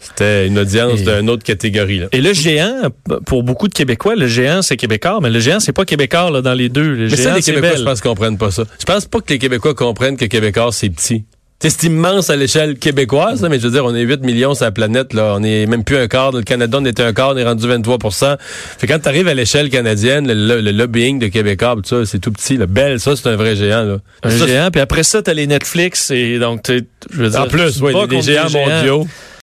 C'était 0.00 0.46
une 0.46 0.58
audience 0.58 1.02
d'une 1.02 1.28
autre 1.28 1.44
catégorie. 1.44 1.98
Là. 1.98 2.06
Et 2.12 2.22
le 2.22 2.32
géant, 2.32 2.88
pour 3.26 3.42
beaucoup 3.42 3.68
de 3.68 3.74
Québécois, 3.74 4.16
le 4.16 4.26
géant, 4.26 4.62
c'est 4.62 4.78
québécois, 4.78 5.18
mais 5.22 5.28
le 5.28 5.40
géant, 5.40 5.60
c'est 5.60 5.74
pas 5.74 5.84
québécois 5.84 6.30
là, 6.30 6.40
dans 6.40 6.54
les 6.54 6.70
deux. 6.70 6.94
Le 6.94 7.08
Mais 7.08 7.16
ça, 7.16 7.34
les 7.34 7.42
Québécois, 7.42 7.76
je 7.76 7.82
pense, 7.82 8.00
comprennent 8.00 8.38
pas 8.38 8.50
ça. 8.50 8.64
Je 8.78 8.86
pense 8.86 9.04
pas 9.04 9.20
que 9.20 9.30
les 9.30 9.38
Québécois 9.38 9.74
comprennent 9.74 10.16
que 10.16 10.24
Québécois, 10.24 10.70
c'est 10.72 10.88
petit. 10.88 11.24
C'est 11.62 11.82
immense 11.82 12.30
à 12.30 12.36
l'échelle 12.36 12.78
québécoise, 12.78 13.42
là, 13.42 13.50
mais 13.50 13.58
je 13.58 13.64
veux 13.66 13.72
dire, 13.72 13.84
on 13.84 13.94
est 13.94 14.00
8 14.00 14.22
millions 14.22 14.54
sur 14.54 14.64
la 14.64 14.70
planète, 14.70 15.12
là. 15.12 15.34
On 15.36 15.42
est 15.42 15.66
même 15.66 15.84
plus 15.84 15.98
un 15.98 16.08
quart. 16.08 16.32
Le 16.32 16.40
Canada, 16.40 16.78
on 16.80 16.84
était 16.86 17.02
un 17.02 17.12
quart, 17.12 17.32
on 17.34 17.36
est 17.36 17.44
rendu 17.44 17.66
23% 17.68 18.36
Fait 18.78 18.86
quand 18.86 18.98
tu 18.98 19.08
arrives 19.08 19.28
à 19.28 19.34
l'échelle 19.34 19.68
canadienne, 19.68 20.26
le, 20.26 20.32
le- 20.32 20.60
le 20.62 20.70
lobbying 20.70 21.18
de 21.18 21.26
Québécois, 21.26 21.74
tout 21.76 21.82
ça, 21.84 22.06
c'est 22.06 22.18
tout 22.18 22.32
petit. 22.32 22.56
Là. 22.56 22.64
Belle, 22.66 22.98
ça, 22.98 23.14
c'est 23.14 23.28
un 23.28 23.36
vrai 23.36 23.56
géant, 23.56 23.82
là. 23.82 23.98
Un 24.22 24.30
Ça, 24.30 24.46
géant, 24.46 24.70
puis 24.72 24.80
après 24.80 25.02
ça, 25.02 25.20
t'as 25.20 25.34
les 25.34 25.46
Netflix, 25.46 26.10
et 26.10 26.38
donc, 26.38 26.62
t'es- 26.62 26.84
je 27.12 27.22
veux 27.22 27.28
dire, 27.28 27.42
En 27.42 27.46
plus, 27.46 27.78
oui, 27.82 27.92
des 28.08 28.22
géants 28.22 28.48
mondiaux. 28.50 29.06